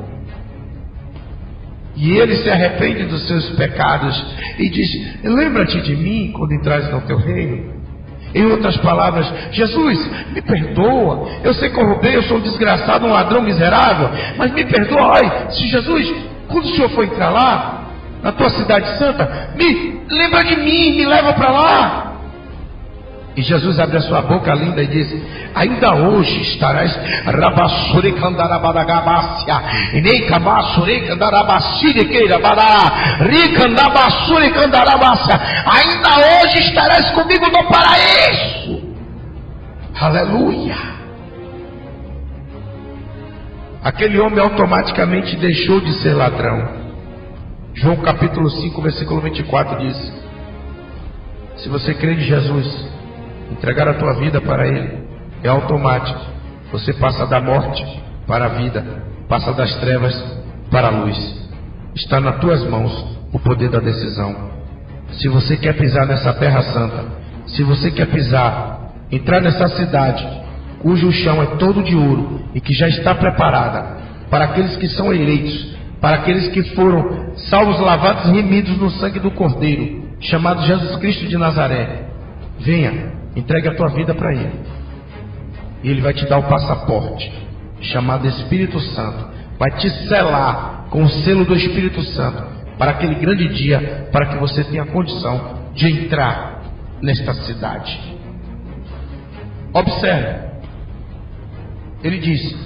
E 1.97 2.13
ele 2.13 2.37
se 2.37 2.51
arrepende 2.51 3.05
dos 3.05 3.27
seus 3.27 3.51
pecados 3.51 4.25
e 4.59 4.69
diz: 4.69 5.23
Lembra-te 5.23 5.81
de 5.81 5.95
mim 5.97 6.33
quando 6.37 6.53
entrares 6.53 6.91
no 6.91 7.01
teu 7.03 7.17
reino. 7.17 7.75
Em 8.35 8.45
outras 8.47 8.77
palavras, 8.79 9.33
Jesus, 9.53 10.11
me 10.33 10.43
perdoa. 10.43 11.29
Eu 11.45 11.55
sei 11.55 11.69
roubei, 11.69 12.17
eu 12.17 12.23
sou 12.25 12.39
um 12.39 12.41
desgraçado, 12.41 13.07
um 13.07 13.13
ladrão 13.13 13.43
miserável, 13.43 14.11
mas 14.37 14.53
me 14.53 14.65
perdoa. 14.65 15.19
Ai, 15.19 15.51
se 15.51 15.69
Jesus, 15.69 16.13
quando 16.49 16.65
o 16.65 16.75
Senhor 16.75 16.91
for 16.91 17.05
entrar 17.05 17.31
lá, 17.31 17.85
na 18.23 18.33
tua 18.33 18.51
cidade 18.51 18.99
santa, 18.99 19.51
me 19.55 20.01
lembra 20.11 20.43
de 20.45 20.57
mim, 20.57 20.97
me 20.97 21.07
leva 21.07 21.33
para 21.35 21.51
lá. 21.51 22.14
E 23.37 23.43
Jesus 23.43 23.81
abre 23.81 23.97
a 23.97 24.01
sua 24.01 24.23
boca 24.23 24.55
linda 24.55 24.81
e 24.81 24.87
diz: 24.87 25.13
Ainda 25.55 25.97
hoje 25.97 26.41
estarás 26.43 26.95
rabassure 27.25 28.13
candarabadagabacia, 28.13 29.63
e 29.93 30.01
nem 30.01 30.27
camassure 30.27 31.01
candarabacire 31.01 32.05
queirabadá, 32.05 33.19
ricandabassure 33.21 34.51
candarabacia. 34.51 35.41
Ainda 35.67 36.45
hoje 36.45 36.61
estarás 36.61 37.11
comigo 37.11 37.47
no 37.47 37.65
paraíso. 37.69 38.95
Aleluia. 40.01 40.95
Aquele 43.83 44.21
homem 44.21 44.39
automaticamente 44.39 45.37
deixou 45.37 45.81
de 45.81 45.93
ser 46.01 46.15
ladrão. 46.15 46.85
João 47.75 47.97
capítulo 47.97 48.49
5, 48.49 48.81
versículo 48.81 49.21
24 49.21 49.79
diz: 49.79 50.13
Se 51.57 51.69
você 51.69 51.93
crê 51.95 52.15
em 52.15 52.21
Jesus, 52.21 52.95
Entregar 53.53 53.89
a 53.89 53.95
tua 53.95 54.15
vida 54.15 54.41
para 54.41 54.67
Ele 54.67 54.99
é 55.43 55.49
automático. 55.49 56.21
Você 56.73 56.93
passa 56.95 57.27
da 57.27 57.41
morte 57.41 57.85
para 58.27 58.47
a 58.47 58.49
vida, 58.49 58.85
passa 59.29 59.53
das 59.53 59.75
trevas 59.77 60.15
para 60.71 60.89
a 60.89 60.91
luz. 60.91 61.49
Está 61.95 62.21
nas 62.21 62.39
tuas 62.41 62.65
mãos 62.69 63.19
o 63.33 63.39
poder 63.39 63.71
da 63.71 63.79
decisão. 63.79 64.35
Se 65.13 65.29
você 65.29 65.57
quer 65.57 65.77
pisar 65.77 66.07
nessa 66.07 66.33
terra 66.35 66.63
santa, 66.63 67.05
se 67.47 67.63
você 67.63 67.91
quer 67.91 68.07
pisar, 68.07 68.93
entrar 69.11 69.41
nessa 69.41 69.69
cidade, 69.69 70.27
cujo 70.81 71.13
chão 71.13 71.43
é 71.43 71.47
todo 71.57 71.83
de 71.83 71.95
ouro 71.95 72.41
e 72.55 72.61
que 72.61 72.75
já 72.75 72.89
está 72.89 73.15
preparada 73.15 73.99
para 74.31 74.47
aqueles 74.47 74.77
que 74.77 74.89
são 74.89 75.13
eleitos, 75.13 75.77
para 76.01 76.17
aqueles 76.17 76.49
que 76.49 76.63
foram 76.75 77.35
salvos, 77.37 77.79
lavados 77.81 78.27
e 78.29 78.33
remidos 78.33 78.77
no 78.77 78.91
sangue 78.91 79.21
do 79.21 79.31
Cordeiro, 79.31 80.03
chamado 80.21 80.63
Jesus 80.63 80.97
Cristo 80.97 81.27
de 81.27 81.39
Nazaré. 81.39 82.09
Venha, 82.59 83.13
Entregue 83.37 83.69
a 83.69 83.75
tua 83.75 83.89
vida 83.89 84.15
para 84.15 84.33
Ele. 84.33 84.61
E 85.83 85.91
Ele 85.91 86.01
vai 86.01 86.15
te 86.15 86.27
dar 86.27 86.39
o 86.39 86.45
passaporte, 86.45 87.33
chamado 87.81 88.27
Espírito 88.27 88.81
Santo. 88.81 89.33
Vai 89.59 89.71
te 89.73 89.89
selar 90.09 90.87
com 90.91 91.03
o 91.03 91.09
selo 91.09 91.45
do 91.45 91.55
Espírito 91.55 92.03
Santo 92.03 92.43
para 92.79 92.93
aquele 92.93 93.15
grande 93.17 93.49
dia, 93.49 94.09
para 94.11 94.27
que 94.27 94.37
você 94.37 94.65
tenha 94.65 94.87
condição 94.87 95.59
de 95.75 95.89
entrar 95.89 96.63
nesta 97.01 97.35
cidade. 97.35 97.99
Observe, 99.73 100.45
ele 102.03 102.19
diz: 102.19 102.57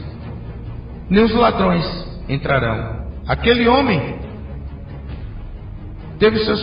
nem 1.09 1.25
os 1.25 1.35
ladrões 1.35 1.85
entrarão. 2.29 3.07
Aquele 3.27 3.69
homem 3.69 4.19
teve 6.19 6.39
seus 6.45 6.63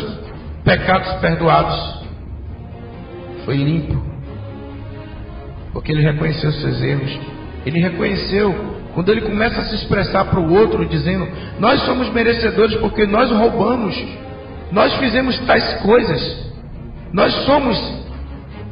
pecados 0.63 1.13
perdoados 1.21 2.04
foi 3.45 3.55
limpo, 3.55 4.03
porque 5.71 5.91
ele 5.91 6.01
reconheceu 6.01 6.51
seus 6.51 6.81
erros. 6.81 7.19
Ele 7.65 7.79
reconheceu, 7.79 8.53
quando 8.93 9.12
ele 9.12 9.21
começa 9.21 9.62
a 9.62 9.65
se 9.65 9.75
expressar 9.75 10.25
para 10.25 10.39
o 10.39 10.53
outro, 10.53 10.86
dizendo: 10.86 11.27
Nós 11.60 11.81
somos 11.81 12.10
merecedores 12.12 12.75
porque 12.77 13.05
nós 13.05 13.31
roubamos, 13.31 13.95
nós 14.71 14.93
fizemos 14.95 15.38
tais 15.45 15.81
coisas, 15.81 16.51
nós 17.13 17.34
somos, 17.45 17.77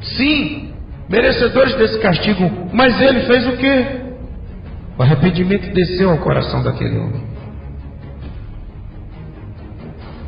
sim, 0.02 0.74
merecedores 1.10 1.76
desse 1.76 2.00
castigo, 2.00 2.70
mas 2.74 3.00
ele 3.00 3.22
fez 3.22 3.48
o 3.48 3.58
que? 3.58 4.04
O 4.98 5.02
arrependimento 5.02 5.74
desceu 5.74 6.12
ao 6.12 6.18
coração 6.18 6.62
daquele 6.64 6.98
homem. 6.98 7.24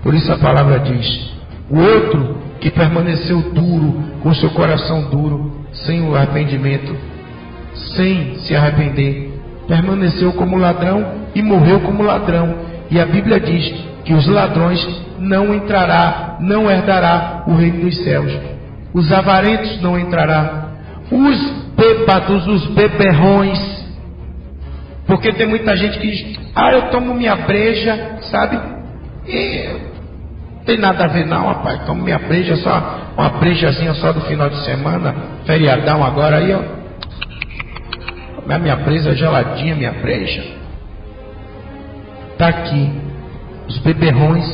Por 0.02 0.14
isso 0.14 0.32
a 0.32 0.38
palavra 0.38 0.80
diz: 0.80 1.32
o 1.70 1.80
outro 1.80 2.45
que 2.66 2.72
permaneceu 2.72 3.44
duro, 3.52 3.94
com 4.24 4.34
seu 4.34 4.50
coração 4.50 5.04
duro, 5.04 5.68
sem 5.72 6.02
o 6.02 6.16
arrependimento, 6.16 6.98
sem 7.96 8.40
se 8.40 8.56
arrepender, 8.56 9.32
permaneceu 9.68 10.34
como 10.34 10.58
ladrão 10.58 11.06
e 11.36 11.44
morreu 11.44 11.82
como 11.82 12.02
ladrão. 12.02 12.56
E 12.90 13.00
a 13.00 13.06
Bíblia 13.06 13.40
diz 13.40 13.72
que 14.04 14.16
os 14.16 14.26
ladrões 14.26 14.84
não 15.20 15.54
entrará, 15.54 16.38
não 16.40 16.68
herdará 16.72 17.44
o 17.46 17.54
reino 17.54 17.82
dos 17.82 18.04
céus. 18.04 18.36
Os 18.96 19.12
avarentos 19.12 19.80
não 19.84 20.00
entrará. 20.00 20.70
Os 21.12 21.38
bêbados, 21.78 22.48
os 22.48 22.66
beberrões. 22.74 23.60
Porque 25.06 25.32
tem 25.34 25.46
muita 25.46 25.78
gente 25.78 26.00
que 26.00 26.08
diz: 26.08 26.40
"Ah, 26.56 26.72
eu 26.72 26.90
tomo 26.90 27.14
minha 27.14 27.36
breja", 27.36 28.18
sabe? 28.22 28.60
E 29.28 29.95
tem 30.66 30.78
nada 30.78 31.06
a 31.06 31.08
ver 31.08 31.26
não, 31.26 31.48
rapaz. 31.48 31.82
Então 31.82 31.96
minha 31.96 32.18
breja 32.20 32.56
só, 32.58 33.14
uma 33.16 33.30
brejazinha 33.30 33.94
só 33.96 34.12
do 34.12 34.22
final 34.22 34.50
de 34.50 34.64
semana, 34.66 35.14
feriadão 35.46 36.04
agora 36.04 36.38
aí, 36.38 36.54
ó. 36.54 36.62
A 38.50 38.60
minha 38.60 38.78
presa 38.78 39.12
é 39.12 39.16
geladinha, 39.16 39.76
minha 39.76 39.92
breja. 39.92 40.44
Está 42.32 42.48
aqui. 42.48 42.92
Os 43.68 43.80
beberrões, 43.80 44.46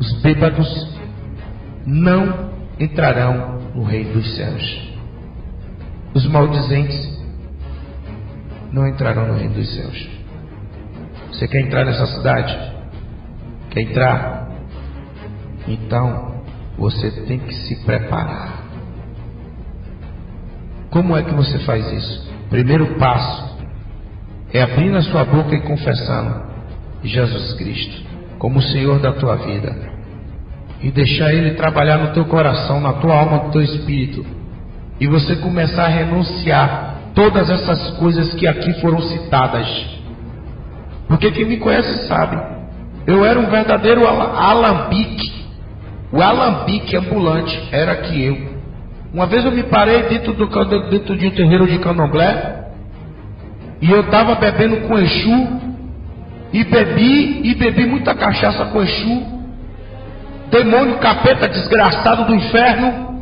os 0.00 0.20
bêbados, 0.22 0.98
não 1.86 2.50
entrarão 2.80 3.60
no 3.74 3.84
reino 3.84 4.14
dos 4.14 4.34
céus. 4.34 4.92
Os 6.14 6.26
maldizentes 6.26 7.16
não 8.72 8.88
entrarão 8.88 9.28
no 9.28 9.34
reino 9.34 9.54
dos 9.54 9.72
céus. 9.74 10.08
Você 11.30 11.46
quer 11.46 11.60
entrar 11.60 11.84
nessa 11.84 12.06
cidade? 12.06 12.58
Quer 13.70 13.82
entrar? 13.82 14.45
Então, 15.66 16.42
você 16.78 17.10
tem 17.22 17.38
que 17.38 17.54
se 17.54 17.84
preparar. 17.84 18.64
Como 20.90 21.16
é 21.16 21.22
que 21.22 21.34
você 21.34 21.58
faz 21.60 21.90
isso? 21.92 22.32
Primeiro 22.48 22.94
passo 22.94 23.56
é 24.52 24.62
abrindo 24.62 24.96
a 24.96 25.02
sua 25.02 25.24
boca 25.24 25.54
e 25.54 25.60
confessando 25.60 26.46
Jesus 27.02 27.54
Cristo 27.54 28.06
como 28.38 28.58
o 28.58 28.62
Senhor 28.62 28.98
da 29.00 29.12
tua 29.12 29.36
vida 29.36 29.74
e 30.80 30.90
deixar 30.90 31.32
Ele 31.32 31.52
trabalhar 31.52 31.98
no 31.98 32.12
teu 32.12 32.24
coração, 32.26 32.80
na 32.80 32.94
tua 32.94 33.18
alma, 33.18 33.44
no 33.44 33.50
teu 33.50 33.62
espírito 33.62 34.24
e 35.00 35.06
você 35.06 35.36
começar 35.36 35.84
a 35.84 35.88
renunciar 35.88 36.96
todas 37.14 37.48
essas 37.50 37.98
coisas 37.98 38.34
que 38.34 38.46
aqui 38.46 38.80
foram 38.80 39.00
citadas. 39.00 39.66
Porque 41.08 41.30
quem 41.30 41.44
me 41.44 41.58
conhece 41.58 42.06
sabe, 42.06 42.36
eu 43.06 43.24
era 43.24 43.38
um 43.38 43.46
verdadeiro 43.46 44.06
alambique, 44.06 45.35
o 46.16 46.22
alambique 46.22 46.96
ambulante 46.96 47.68
era 47.70 47.94
que 47.96 48.24
eu. 48.24 48.56
Uma 49.12 49.26
vez 49.26 49.44
eu 49.44 49.52
me 49.52 49.64
parei 49.64 50.04
dentro, 50.04 50.32
do, 50.32 50.46
dentro 50.88 51.14
de 51.14 51.26
um 51.26 51.30
terreiro 51.30 51.66
de 51.66 51.78
candomblé 51.78 52.70
e 53.82 53.90
eu 53.90 54.00
estava 54.00 54.34
bebendo 54.34 54.88
com 54.88 54.98
Exu 54.98 55.60
e 56.54 56.64
bebi 56.64 57.42
e 57.44 57.54
bebi 57.54 57.84
muita 57.84 58.14
cachaça 58.14 58.64
com 58.66 58.82
Exu. 58.82 59.36
Demônio 60.50 60.96
capeta 60.98 61.48
desgraçado 61.48 62.24
do 62.24 62.34
inferno 62.34 63.20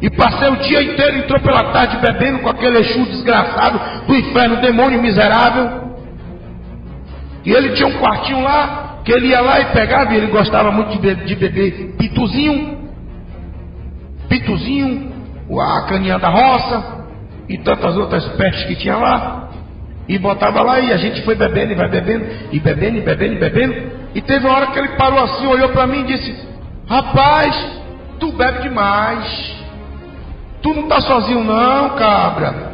e 0.00 0.08
passei 0.08 0.48
o 0.48 0.56
dia 0.56 0.82
inteiro, 0.82 1.18
entrou 1.18 1.40
pela 1.40 1.72
tarde 1.72 1.98
bebendo 1.98 2.38
com 2.38 2.48
aquele 2.48 2.78
Exu 2.78 3.04
desgraçado 3.04 4.06
do 4.06 4.14
inferno, 4.14 4.62
demônio 4.62 5.00
miserável. 5.02 5.90
E 7.44 7.52
ele 7.52 7.70
tinha 7.74 7.88
um 7.88 7.98
quartinho 7.98 8.42
lá, 8.42 8.79
que 9.04 9.12
ele 9.12 9.28
ia 9.28 9.40
lá 9.40 9.60
e 9.60 9.64
pegava, 9.66 10.12
e 10.12 10.16
ele 10.16 10.26
gostava 10.28 10.70
muito 10.70 10.90
de, 10.90 10.98
beber, 10.98 11.24
de 11.24 11.34
beber 11.34 11.96
pituzinho, 11.96 12.78
pituzinho, 14.28 15.12
a 15.58 15.86
caninha 15.86 16.18
da 16.18 16.28
roça, 16.28 17.00
e 17.48 17.58
tantas 17.58 17.96
outras 17.96 18.26
pestes 18.36 18.64
que 18.64 18.76
tinha 18.76 18.96
lá. 18.96 19.48
E 20.08 20.18
botava 20.18 20.62
lá 20.62 20.80
e 20.80 20.92
a 20.92 20.96
gente 20.96 21.22
foi 21.22 21.34
bebendo 21.34 21.72
e 21.72 21.76
vai 21.76 21.88
bebendo, 21.88 22.26
e 22.52 22.58
bebendo, 22.58 22.98
e 22.98 23.00
bebendo, 23.00 23.34
e 23.34 23.38
bebendo. 23.38 23.92
E 24.14 24.20
teve 24.20 24.46
uma 24.46 24.56
hora 24.56 24.66
que 24.68 24.78
ele 24.78 24.88
parou 24.88 25.20
assim, 25.20 25.46
olhou 25.46 25.68
para 25.70 25.86
mim 25.86 26.00
e 26.00 26.04
disse: 26.04 26.48
Rapaz, 26.88 27.80
tu 28.18 28.32
bebe 28.32 28.62
demais. 28.62 29.60
Tu 30.62 30.74
não 30.74 30.82
está 30.82 31.00
sozinho 31.00 31.44
não, 31.44 31.90
cabra. 31.90 32.69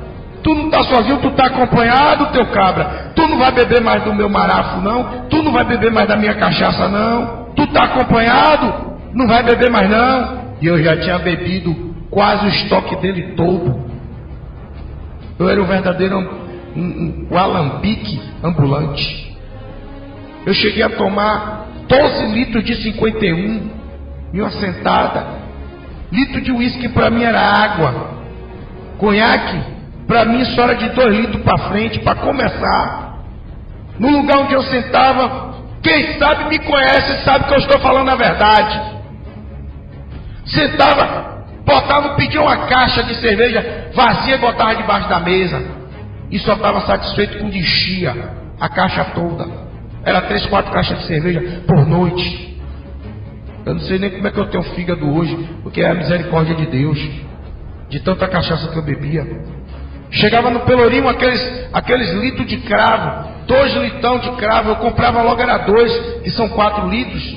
Tu 0.47 0.55
não 0.55 0.67
está 0.67 0.85
sozinho, 0.85 1.19
tu 1.19 1.27
está 1.27 1.47
acompanhado, 1.47 2.27
teu 2.27 2.47
cabra. 2.47 3.11
Tu 3.17 3.27
não 3.27 3.37
vai 3.37 3.51
beber 3.51 3.81
mais 3.81 4.05
do 4.05 4.15
meu 4.15 4.29
marafo, 4.29 4.81
não. 4.81 5.27
Tu 5.29 5.43
não 5.43 5.51
vai 5.51 5.65
beber 5.65 5.91
mais 5.91 6.07
da 6.07 6.17
minha 6.17 6.35
cachaça, 6.35 6.87
não. 6.87 7.47
Tu 7.57 7.65
está 7.65 7.83
acompanhado, 7.83 8.97
não 9.13 9.27
vai 9.27 9.43
beber 9.43 9.69
mais, 9.69 9.91
não. 9.91 10.55
E 10.63 10.67
eu 10.67 10.81
já 10.81 10.99
tinha 10.99 11.19
bebido 11.19 11.75
quase 12.09 12.47
o 12.47 12.49
estoque 12.49 12.95
dele 12.95 13.35
todo. 13.35 13.91
Eu 15.37 15.49
era 15.49 15.61
o 15.61 15.67
verdadeiro 15.67 16.17
um, 16.17 16.81
um, 16.81 17.27
um 17.29 17.37
alambique 17.37 18.23
ambulante. 18.41 19.37
Eu 20.47 20.55
cheguei 20.55 20.85
a 20.85 20.91
tomar 20.91 21.67
12 21.89 22.27
litros 22.27 22.63
de 22.63 22.85
51 22.85 23.71
em 24.33 24.41
uma 24.41 24.51
sentada. 24.53 25.27
Litro 26.13 26.41
de 26.41 26.53
uísque 26.53 26.89
para 26.91 27.11
mim 27.11 27.25
era 27.25 27.41
água. 27.41 28.11
Conhaque, 28.97 29.76
para 30.07 30.25
mim 30.25 30.45
só 30.47 30.63
era 30.63 30.75
de 30.75 30.89
dois 30.91 31.15
litros 31.15 31.43
para 31.43 31.59
frente, 31.69 31.99
para 32.01 32.17
começar. 32.17 33.17
No 33.99 34.11
lugar 34.11 34.39
onde 34.39 34.55
eu 34.55 34.63
sentava, 34.63 35.55
quem 35.83 36.19
sabe 36.19 36.49
me 36.49 36.59
conhece, 36.61 37.25
sabe 37.25 37.47
que 37.47 37.55
eu 37.55 37.59
estou 37.59 37.81
falando 37.81 38.09
a 38.11 38.17
verdade. 38.17 38.81
Sentava, 40.45 41.45
botava, 41.65 42.11
pedia 42.11 42.41
uma 42.41 42.67
caixa 42.67 43.03
de 43.03 43.15
cerveja 43.17 43.87
vazia 43.97 44.37
botava 44.37 44.77
debaixo 44.77 45.09
da 45.09 45.19
mesa. 45.19 45.65
E 46.31 46.39
só 46.39 46.53
estava 46.53 46.81
satisfeito 46.83 47.39
quando 47.39 47.55
enchia 47.55 48.15
a 48.61 48.69
caixa 48.69 49.05
toda. 49.07 49.47
Era 50.05 50.21
três, 50.23 50.45
quatro 50.47 50.71
caixas 50.73 50.99
de 51.01 51.07
cerveja 51.07 51.63
por 51.67 51.87
noite. 51.87 52.61
Eu 53.65 53.75
não 53.75 53.81
sei 53.81 53.99
nem 53.99 54.11
como 54.11 54.29
é 54.29 54.31
que 54.31 54.39
eu 54.39 54.47
tenho 54.47 54.63
fígado 54.75 55.13
hoje, 55.13 55.37
porque 55.63 55.81
é 55.81 55.91
a 55.91 55.95
misericórdia 55.95 56.55
de 56.55 56.67
Deus, 56.67 56.99
de 57.89 57.99
tanta 58.01 58.29
cachaça 58.29 58.69
que 58.69 58.79
eu 58.79 58.83
bebia. 58.83 59.56
Chegava 60.11 60.51
no 60.51 60.61
Pelourinho 60.61 61.09
aqueles, 61.09 61.69
aqueles 61.73 62.13
litros 62.13 62.47
de 62.47 62.59
cravo, 62.59 63.29
dois 63.47 63.75
litão 63.75 64.19
de 64.19 64.31
cravo, 64.33 64.71
eu 64.71 64.77
comprava 64.77 65.23
logo 65.23 65.41
era 65.41 65.59
dois, 65.59 65.93
que 66.23 66.31
são 66.31 66.49
quatro 66.49 66.89
litros, 66.89 67.37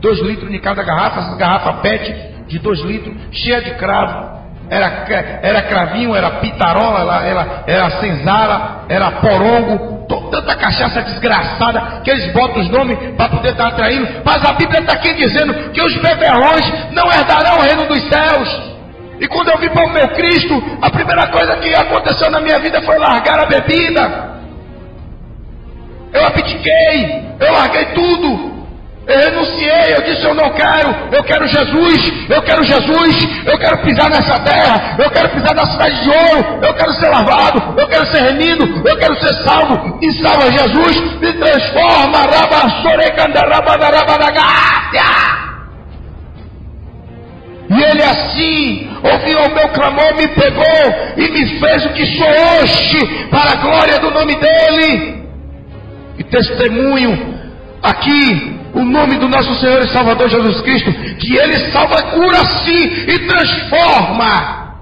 dois 0.00 0.18
litros 0.20 0.50
de 0.50 0.58
cada 0.58 0.82
garrafa, 0.82 1.36
garrafa 1.36 1.74
PET 1.74 2.30
de 2.48 2.58
dois 2.58 2.80
litros, 2.80 3.14
cheia 3.32 3.60
de 3.62 3.72
cravo. 3.74 4.40
Era, 4.70 5.04
era 5.42 5.62
cravinho, 5.62 6.14
era 6.14 6.30
pitarola, 6.38 7.24
era, 7.24 7.64
era 7.66 7.90
senzala, 7.98 8.84
era 8.88 9.10
porongo, 9.12 10.06
tanta 10.30 10.54
cachaça 10.54 11.02
desgraçada 11.02 12.00
que 12.04 12.10
eles 12.10 12.32
botam 12.32 12.62
os 12.62 12.68
nomes 12.68 12.96
para 13.16 13.28
poder 13.28 13.50
estar 13.50 13.68
atraindo. 13.68 14.08
Mas 14.24 14.44
a 14.48 14.52
Bíblia 14.52 14.80
está 14.80 14.92
aqui 14.92 15.12
dizendo 15.14 15.72
que 15.72 15.82
os 15.82 15.96
beberrões 15.96 16.92
não 16.92 17.10
herdarão 17.10 17.58
o 17.58 17.62
reino 17.62 17.86
dos 17.86 18.00
céus. 18.08 18.69
E 19.20 19.28
quando 19.28 19.50
eu 19.50 19.58
vim 19.58 19.68
para 19.68 19.84
o 19.84 19.90
meu 19.90 20.08
Cristo, 20.08 20.62
a 20.80 20.90
primeira 20.90 21.26
coisa 21.26 21.56
que 21.58 21.74
aconteceu 21.74 22.30
na 22.30 22.40
minha 22.40 22.58
vida 22.58 22.80
foi 22.82 22.98
largar 22.98 23.38
a 23.40 23.46
bebida. 23.46 24.30
Eu 26.12 26.26
abdiquei, 26.26 27.22
eu 27.38 27.52
larguei 27.52 27.84
tudo. 27.94 28.50
Eu 29.06 29.18
renunciei, 29.18 29.94
eu 29.94 30.02
disse: 30.02 30.24
Eu 30.24 30.34
não 30.34 30.50
quero, 30.50 30.94
eu 31.12 31.22
quero 31.24 31.46
Jesus, 31.46 32.28
eu 32.28 32.42
quero 32.42 32.62
Jesus, 32.62 33.44
eu 33.46 33.58
quero 33.58 33.78
pisar 33.78 34.08
nessa 34.08 34.38
terra, 34.44 34.96
eu 34.98 35.10
quero 35.10 35.28
pisar 35.30 35.54
na 35.54 35.66
cidade 35.66 36.02
de 36.02 36.10
ouro, 36.10 36.60
eu 36.62 36.74
quero 36.74 36.92
ser 36.94 37.08
lavado, 37.08 37.80
eu 37.80 37.88
quero 37.88 38.06
ser 38.06 38.22
remido, 38.22 38.88
eu 38.88 38.96
quero 38.98 39.18
ser 39.20 39.34
salvo. 39.42 39.98
E 40.00 40.12
salva 40.22 40.50
Jesus, 40.50 41.20
me 41.20 41.32
transforma, 41.32 42.20
e 47.70 47.82
ele 47.84 48.02
assim 48.02 48.90
ouviu 49.00 49.38
o 49.44 49.54
meu 49.54 49.68
clamor, 49.68 50.16
me 50.16 50.26
pegou 50.26 50.64
e 51.16 51.30
me 51.30 51.60
fez 51.60 51.86
o 51.86 51.90
que 51.90 52.04
sou 52.16 52.26
hoje, 52.26 53.28
para 53.30 53.52
a 53.52 53.56
glória 53.56 54.00
do 54.00 54.10
nome 54.10 54.34
dele. 54.34 55.24
E 56.18 56.24
testemunho 56.24 57.38
aqui 57.80 58.58
o 58.74 58.84
nome 58.84 59.16
do 59.18 59.28
nosso 59.28 59.54
Senhor 59.60 59.80
e 59.82 59.88
Salvador 59.88 60.28
Jesus 60.28 60.60
Cristo, 60.62 60.92
que 60.92 61.36
Ele 61.36 61.58
salva, 61.70 62.02
cura 62.10 62.44
sim 62.44 62.84
e 63.08 63.18
transforma. 63.20 64.80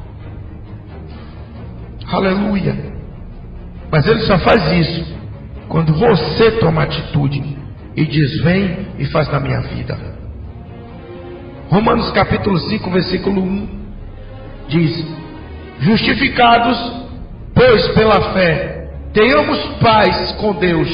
Aleluia. 2.10 2.74
Mas 3.92 4.06
Ele 4.06 4.20
só 4.20 4.38
faz 4.38 4.72
isso 4.72 5.14
quando 5.68 5.92
você 5.92 6.52
toma 6.52 6.84
atitude 6.84 7.58
e 7.94 8.06
diz: 8.06 8.42
Vem 8.42 8.88
e 8.98 9.04
faz 9.06 9.30
na 9.30 9.40
minha 9.40 9.60
vida. 9.60 10.17
Romanos 11.70 12.10
capítulo 12.12 12.58
5, 12.58 12.90
versículo 12.90 13.42
1 13.42 13.68
diz: 14.68 15.04
Justificados, 15.80 16.78
pois 17.54 17.88
pela 17.88 18.32
fé, 18.32 18.88
tenhamos 19.12 19.58
paz 19.78 20.32
com 20.40 20.54
Deus 20.54 20.88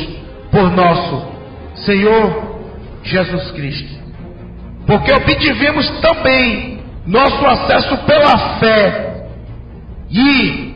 por 0.51 0.73
nosso 0.73 1.29
Senhor 1.77 2.59
Jesus 3.05 3.53
Cristo. 3.53 4.03
Porque 4.85 5.13
obtivemos 5.13 5.89
também 6.01 6.81
nosso 7.07 7.47
acesso 7.47 7.97
pela 7.99 8.59
fé. 8.59 9.29
E 10.11 10.75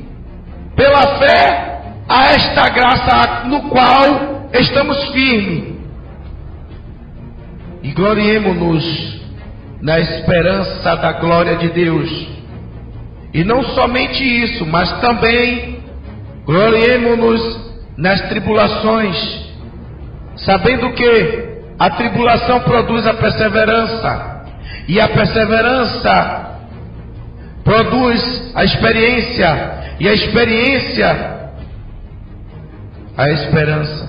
pela 0.77 1.19
fé 1.19 1.83
a 2.09 2.23
esta 2.31 2.69
graça 2.69 3.45
no 3.47 3.63
qual 3.69 4.49
estamos 4.53 5.09
firmes. 5.09 5.77
E 7.83 7.93
gloriemos-nos 7.93 9.18
na 9.81 9.99
esperança 10.01 10.97
da 10.97 11.13
glória 11.13 11.57
de 11.57 11.69
Deus. 11.69 12.29
E 13.33 13.45
não 13.45 13.63
somente 13.63 14.23
isso, 14.23 14.67
mas 14.67 14.91
também 15.01 15.81
gloriemos-nos 16.45 17.69
nas 17.97 18.21
tribulações, 18.29 19.17
sabendo 20.37 20.93
que 20.93 21.49
a 21.79 21.91
tribulação 21.91 22.61
produz 22.61 23.07
a 23.07 23.15
perseverança, 23.15 24.45
e 24.89 25.01
a 25.01 25.09
perseverança 25.09 26.59
produz 27.63 28.53
a 28.55 28.65
experiência, 28.65 29.97
e 30.01 30.09
a 30.09 30.15
experiência 30.15 31.39
a 33.19 33.29
esperança. 33.31 34.09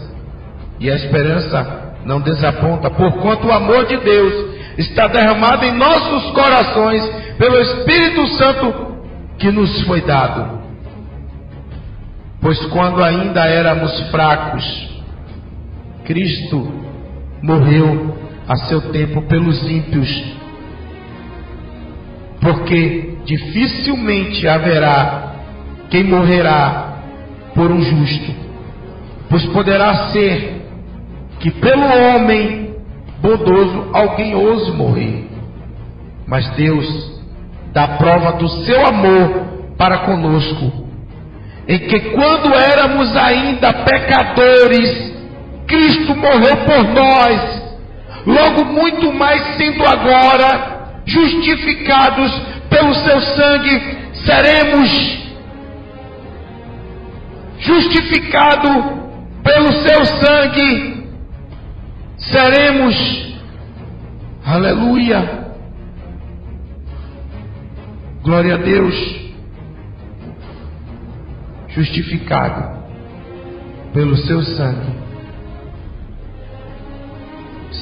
E 0.80 0.89
a 0.89 0.95
esperança 0.95 1.95
não 2.05 2.22
desaponta, 2.22 2.91
porquanto 2.91 3.47
o 3.47 3.51
amor 3.51 3.88
de 3.88 3.97
Deus 3.97 4.59
está 4.80 5.07
derramado 5.07 5.65
em 5.65 5.73
nossos 5.73 6.32
corações 6.32 7.03
pelo 7.38 7.59
Espírito 7.59 8.27
Santo 8.30 8.73
que 9.38 9.51
nos 9.51 9.84
foi 9.84 10.01
dado. 10.01 10.59
Pois 12.41 12.57
quando 12.67 13.03
ainda 13.03 13.45
éramos 13.45 14.09
fracos, 14.09 14.63
Cristo 16.05 16.71
morreu 17.43 18.17
a 18.47 18.55
seu 18.55 18.82
tempo 18.91 19.21
pelos 19.23 19.61
ímpios 19.69 20.39
porque 22.41 23.17
dificilmente 23.25 24.47
haverá 24.47 25.34
quem 25.89 26.05
morrerá 26.05 27.01
por 27.53 27.69
um 27.71 27.82
justo, 27.82 28.34
pois 29.30 29.45
poderá 29.47 30.11
ser 30.11 30.61
que 31.39 31.51
pelo 31.51 31.84
homem 31.84 32.68
bondoso 33.22 33.89
alguém 33.93 34.36
ouse 34.36 34.72
morrer, 34.72 35.28
mas 36.28 36.47
Deus 36.51 37.22
dá 37.74 37.88
prova 37.88 38.34
do 38.34 38.47
seu 38.65 38.86
amor 38.86 39.47
para 39.78 39.99
conosco, 39.99 40.72
em 41.67 41.80
que 41.80 41.99
quando 42.11 42.53
éramos 42.53 43.15
ainda 43.15 43.74
pecadores, 43.74 45.13
Cristo 45.67 46.15
morreu 46.15 46.57
por 46.57 46.84
nós, 46.93 47.63
logo 48.26 48.65
muito 48.65 49.13
mais 49.13 49.55
sendo 49.55 49.86
agora 49.86 50.80
justificados 51.05 52.32
pelo 52.70 52.93
seu 52.93 53.22
sangue, 53.22 53.97
seremos 54.26 55.20
justificados 57.59 58.99
pelo 59.43 59.72
seu 59.74 60.05
sangue, 60.05 60.99
seremos, 62.20 62.95
aleluia, 64.45 65.53
glória 68.24 68.55
a 68.55 68.57
Deus, 68.57 68.95
justificado 71.70 72.80
pelo 73.93 74.15
seu 74.17 74.41
sangue, 74.41 74.99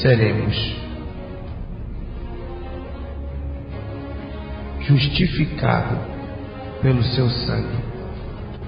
seremos 0.02 0.88
justificado 4.88 5.98
pelo 6.82 7.04
seu 7.04 7.30
sangue, 7.30 7.78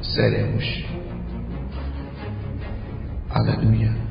seremos. 0.01 0.85
Aleluia. 3.29 4.08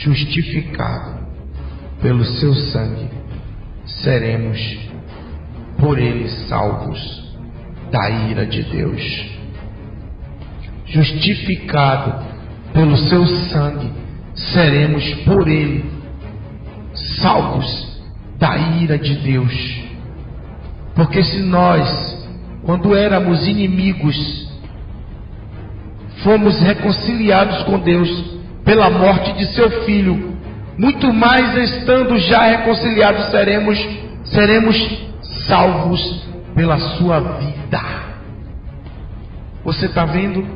Justificado 0.00 1.26
pelo 2.00 2.24
seu 2.24 2.54
sangue, 2.54 3.10
seremos 3.84 4.58
por 5.78 5.98
ele 5.98 6.26
salvos 6.48 7.36
da 7.92 8.08
ira 8.08 8.46
de 8.46 8.62
Deus. 8.62 9.26
Justificado 10.86 12.24
pelo 12.72 12.96
seu 12.96 13.26
sangue, 13.26 13.92
seremos 14.34 15.04
por 15.26 15.46
ele 15.46 15.84
salvos 17.20 18.00
da 18.38 18.56
ira 18.56 18.96
de 18.96 19.16
Deus. 19.16 19.82
Porque 20.94 21.22
se 21.22 21.42
nós, 21.42 22.26
quando 22.64 22.96
éramos 22.96 23.46
inimigos, 23.46 24.50
fomos 26.22 26.58
reconciliados 26.62 27.64
com 27.64 27.78
Deus 27.78 28.39
pela 28.70 28.88
morte 28.88 29.32
de 29.32 29.52
seu 29.52 29.68
filho, 29.82 30.38
muito 30.78 31.12
mais 31.12 31.56
estando 31.56 32.16
já 32.20 32.44
reconciliados 32.44 33.28
seremos 33.32 33.88
seremos 34.26 35.08
salvos 35.48 36.24
pela 36.54 36.78
sua 36.78 37.18
vida. 37.18 37.80
Você 39.64 39.86
está 39.86 40.04
vendo 40.04 40.46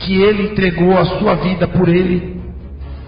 que 0.00 0.20
ele 0.20 0.50
entregou 0.50 0.98
a 0.98 1.04
sua 1.04 1.36
vida 1.36 1.68
por 1.68 1.88
ele? 1.88 2.42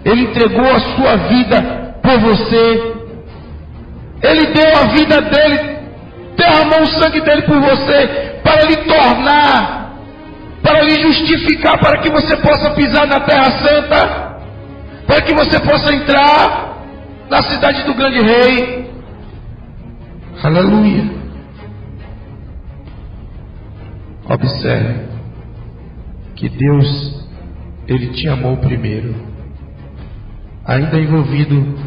Ele 0.05 0.21
entregou 0.21 0.71
a 0.71 0.79
sua 0.79 1.17
vida 1.17 1.97
por 2.01 2.17
você. 2.21 2.93
Ele 4.23 4.45
deu 4.53 4.77
a 4.77 4.87
vida 4.93 5.21
dele, 5.21 5.79
derramou 6.37 6.83
o 6.83 6.87
sangue 6.87 7.19
dele 7.19 7.41
por 7.41 7.59
você, 7.59 8.39
para 8.41 8.63
lhe 8.67 8.77
tornar, 8.77 9.82
para 10.63 10.81
lhe 10.81 11.01
justificar, 11.01 11.77
para 11.77 11.99
que 11.99 12.09
você 12.09 12.37
possa 12.37 12.71
pisar 12.71 13.05
na 13.05 13.19
Terra 13.19 13.51
Santa, 13.51 14.37
para 15.05 15.21
que 15.21 15.33
você 15.33 15.59
possa 15.59 15.93
entrar 15.93 16.77
na 17.29 17.43
cidade 17.43 17.83
do 17.83 17.93
grande 17.93 18.21
rei. 18.21 18.89
Aleluia. 20.41 21.21
Observe 24.29 25.09
que 26.35 26.47
Deus, 26.47 27.27
Ele 27.85 28.07
te 28.13 28.29
amou 28.29 28.55
primeiro, 28.57 29.13
ainda 30.65 30.97
envolvido 30.97 31.77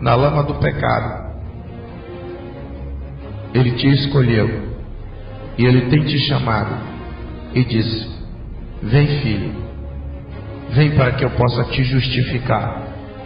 na 0.00 0.14
lama 0.14 0.44
do 0.44 0.54
pecado. 0.54 1.26
Ele 3.52 3.72
te 3.72 3.88
escolheu 3.88 4.76
e 5.58 5.64
ele 5.64 5.88
tem 5.88 6.04
te 6.04 6.18
chamado 6.28 6.95
e 7.56 7.64
diz: 7.64 8.08
Vem, 8.82 9.06
filho, 9.22 9.54
vem 10.70 10.90
para 10.94 11.12
que 11.12 11.24
eu 11.24 11.30
possa 11.30 11.64
te 11.64 11.82
justificar, 11.82 12.82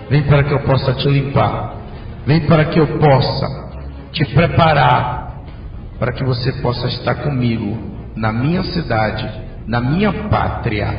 vem 0.08 0.22
para 0.22 0.44
que 0.44 0.52
eu 0.52 0.60
possa 0.60 0.94
te 0.94 1.08
limpar, 1.08 1.74
vem 2.24 2.40
para 2.46 2.66
que 2.66 2.78
eu 2.78 2.86
possa 2.98 3.70
te 4.12 4.24
preparar 4.26 5.20
para 5.98 6.12
que 6.12 6.24
você 6.24 6.52
possa 6.62 6.86
estar 6.86 7.16
comigo 7.16 7.76
na 8.16 8.32
minha 8.32 8.62
cidade, 8.62 9.28
na 9.66 9.80
minha 9.80 10.10
pátria, 10.28 10.98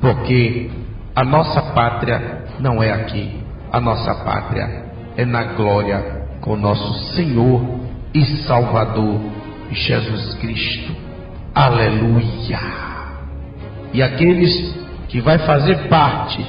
porque 0.00 0.68
a 1.14 1.24
nossa 1.24 1.62
pátria 1.72 2.44
não 2.58 2.82
é 2.82 2.90
aqui, 2.90 3.40
a 3.70 3.80
nossa 3.80 4.12
pátria 4.24 4.86
é 5.16 5.24
na 5.24 5.44
glória 5.54 6.26
com 6.40 6.56
nosso 6.56 7.14
Senhor 7.14 7.62
e 8.12 8.24
Salvador 8.46 9.20
Jesus 9.70 10.34
Cristo. 10.40 11.09
Aleluia! 11.54 12.60
E 13.92 14.02
aqueles 14.02 14.74
que 15.08 15.20
vai 15.20 15.38
fazer 15.38 15.88
parte 15.88 16.46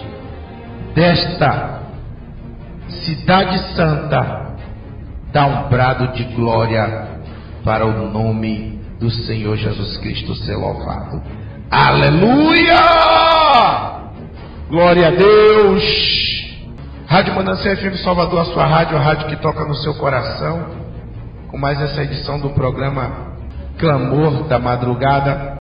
desta 0.93 1.82
cidade 2.88 3.58
santa, 3.76 4.56
dá 5.32 5.45
um 5.45 5.70
brado 5.70 6.14
de 6.14 6.24
glória 6.36 7.08
para 7.64 7.86
o 7.86 8.12
nome 8.12 8.80
do 8.99 9.10
Senhor 9.10 9.58
Jesus 9.58 9.97
Cristo 9.97 10.36
ser 10.36 10.56
louvado. 10.56 11.22
Aleluia! 11.72 12.80
Glória 14.70 15.08
a 15.08 15.12
Deus! 15.12 15.84
Rádio 17.08 17.36
Manancial 17.36 17.76
FM 17.76 17.95
Salvador, 18.04 18.41
a 18.41 18.45
sua 18.45 18.66
rádio, 18.66 18.97
a 18.97 19.02
rádio 19.02 19.28
que 19.28 19.36
toca 19.38 19.66
no 19.66 19.76
seu 19.76 19.93
coração 19.95 20.66
com 21.49 21.58
mais 21.58 21.82
essa 21.82 22.04
edição 22.04 22.39
do 22.39 22.52
programa 22.52 23.30
Clamor 23.82 24.47
da 24.47 24.59
Madrugada. 24.59 25.61